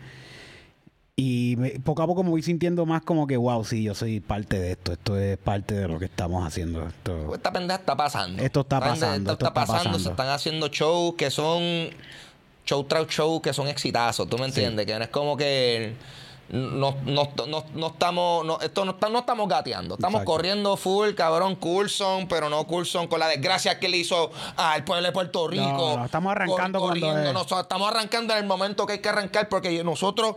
[1.15, 4.19] Y me- poco a poco me voy sintiendo más como que, wow, sí, yo soy
[4.19, 4.93] parte de esto.
[4.93, 6.87] Esto es parte de lo que estamos haciendo.
[6.87, 8.41] Esto, Esta pendeja está pasando.
[8.41, 9.99] Esto está pasando, Esto esto está pasando.
[9.99, 11.61] Se están haciendo shows que son.
[12.65, 14.27] Show tras show que son exitazos.
[14.27, 14.85] ¿Tú me entiendes?
[14.87, 15.93] Que no es como que.
[16.49, 18.45] No, no, no, no estamos.
[18.45, 19.95] No, esto no, está- no estamos gateando.
[19.95, 20.31] Estamos Exacto.
[20.31, 25.05] corriendo full, cabrón, Coulson, pero no Coulson con la desgracia que le hizo al pueblo
[25.07, 25.63] de Puerto Rico.
[25.63, 27.61] No, no, estamos arrancando Cor- cuando es.
[27.61, 30.35] Estamos arrancando en el momento que hay que arrancar porque nosotros,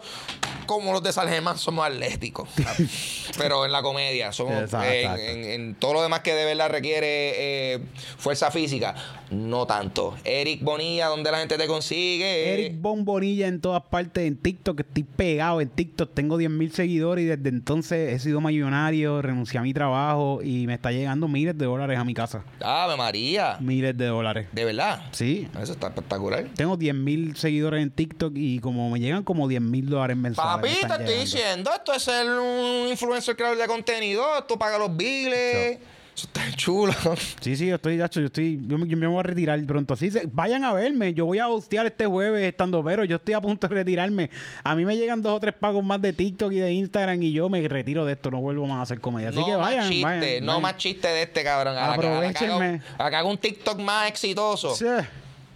[0.66, 2.48] como los de Salgemán, somos atléticos.
[3.38, 5.22] pero en la comedia, somos Exacto, en- exacto.
[5.22, 7.80] en, en todo lo demás que de verdad requiere eh,
[8.16, 8.94] fuerza física,
[9.30, 10.14] no tanto.
[10.24, 12.52] Eric Bonilla, donde la gente te consigue.
[12.54, 17.24] Eric Bombonilla en todas partes, en TikTok, estoy pegado en TikTok, tengo 10 mil seguidores
[17.24, 21.56] y desde entonces he sido millonario, renuncié a mi trabajo y me está llegando miles
[21.56, 22.44] de dólares a mi casa.
[22.60, 23.56] Ave María.
[23.60, 24.48] Miles de dólares.
[24.52, 25.04] De verdad.
[25.12, 25.48] Sí.
[25.58, 26.44] Eso está espectacular.
[26.54, 30.56] Tengo 10 mil seguidores en TikTok y como me llegan como 10 mil dólares mensuales.
[30.62, 31.20] me Papi, te estoy llegando.
[31.22, 35.78] diciendo, esto es ser un influencer creador de contenido, esto paga los biles.
[36.16, 36.94] Eso está chulo.
[37.42, 39.92] Sí, sí, yo estoy, gacho, yo estoy, yo me, yo me voy a retirar pronto.
[39.92, 43.34] Así se- vayan a verme, yo voy a hostear este jueves estando pero yo estoy
[43.34, 44.30] a punto de retirarme.
[44.64, 47.32] A mí me llegan dos o tres pagos más de TikTok y de Instagram y
[47.32, 49.28] yo me retiro de esto, no vuelvo más a hacer comedia.
[49.28, 50.62] Así no que vayan, más chiste, vayan, no vayan.
[50.62, 51.76] más chiste de este cabrón.
[51.76, 52.80] A Aprovechenme.
[52.96, 54.74] a la que haga un TikTok más exitoso.
[54.74, 54.86] Sí.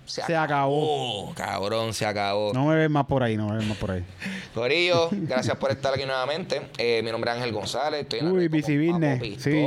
[0.04, 1.32] Se, acabó.
[1.36, 2.52] Cabrón, se acabó.
[2.52, 4.04] No me ves más por ahí, no me ves más por ahí.
[4.54, 6.60] Corillo, gracias por estar aquí nuevamente.
[6.76, 8.02] Eh, mi nombre es Ángel González.
[8.02, 9.62] Estoy en la Uy, Papo sí.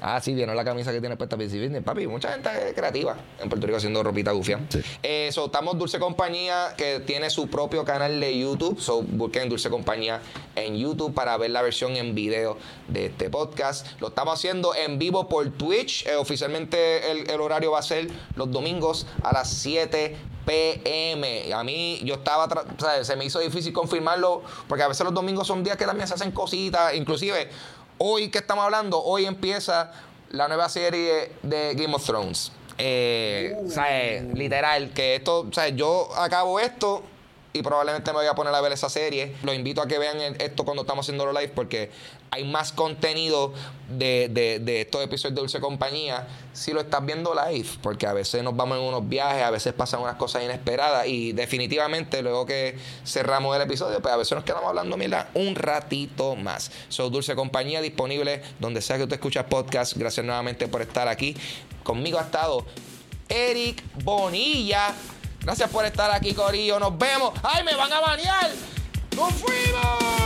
[0.00, 1.82] Ah, sí, vieron la camisa que tiene puesta Busy Business.
[1.82, 4.60] Papi, mucha gente creativa en Puerto Rico haciendo ropita gufia.
[4.68, 4.80] Sí.
[5.02, 8.80] Eh, so, estamos Dulce Compañía, que tiene su propio canal de YouTube.
[8.80, 10.20] So, busquen Dulce Compañía
[10.54, 12.56] en YouTube para ver la versión en video
[12.88, 13.86] de este podcast.
[14.00, 16.06] Lo estamos haciendo en vivo por Twitch.
[16.06, 20.16] Eh, oficialmente el, el horario va a ser los domingos a las 7
[20.46, 21.52] PM.
[21.52, 25.12] A mí, yo estaba, o sea, se me hizo difícil confirmarlo, porque a veces los
[25.12, 26.94] domingos son días que también se hacen cositas.
[26.94, 27.50] Inclusive,
[27.98, 29.92] hoy que estamos hablando, hoy empieza
[30.30, 32.52] la nueva serie de Game of Thrones.
[32.78, 37.02] Eh, o sea, eh, literal, que esto, sea, yo acabo esto
[37.56, 39.34] y probablemente me voy a poner a ver esa serie.
[39.42, 41.90] Los invito a que vean esto cuando estamos haciendo live porque
[42.30, 43.52] hay más contenido
[43.88, 48.42] de, de, estos episodios de Dulce Compañía si lo estás viendo live, porque a veces
[48.42, 52.78] nos vamos en unos viajes, a veces pasan unas cosas inesperadas y definitivamente luego que
[53.04, 56.70] cerramos el episodio, pues a veces nos quedamos hablando, mira, un ratito más.
[56.88, 59.96] So, Dulce Compañía disponible donde sea que usted escucha podcast.
[59.96, 61.36] Gracias nuevamente por estar aquí.
[61.82, 62.64] Conmigo ha estado
[63.28, 64.94] Eric Bonilla.
[65.46, 66.80] Gracias por estar aquí, Corillo.
[66.80, 67.32] Nos vemos.
[67.44, 68.50] ¡Ay, me van a banear!
[69.14, 70.25] ¡Nos fuimos!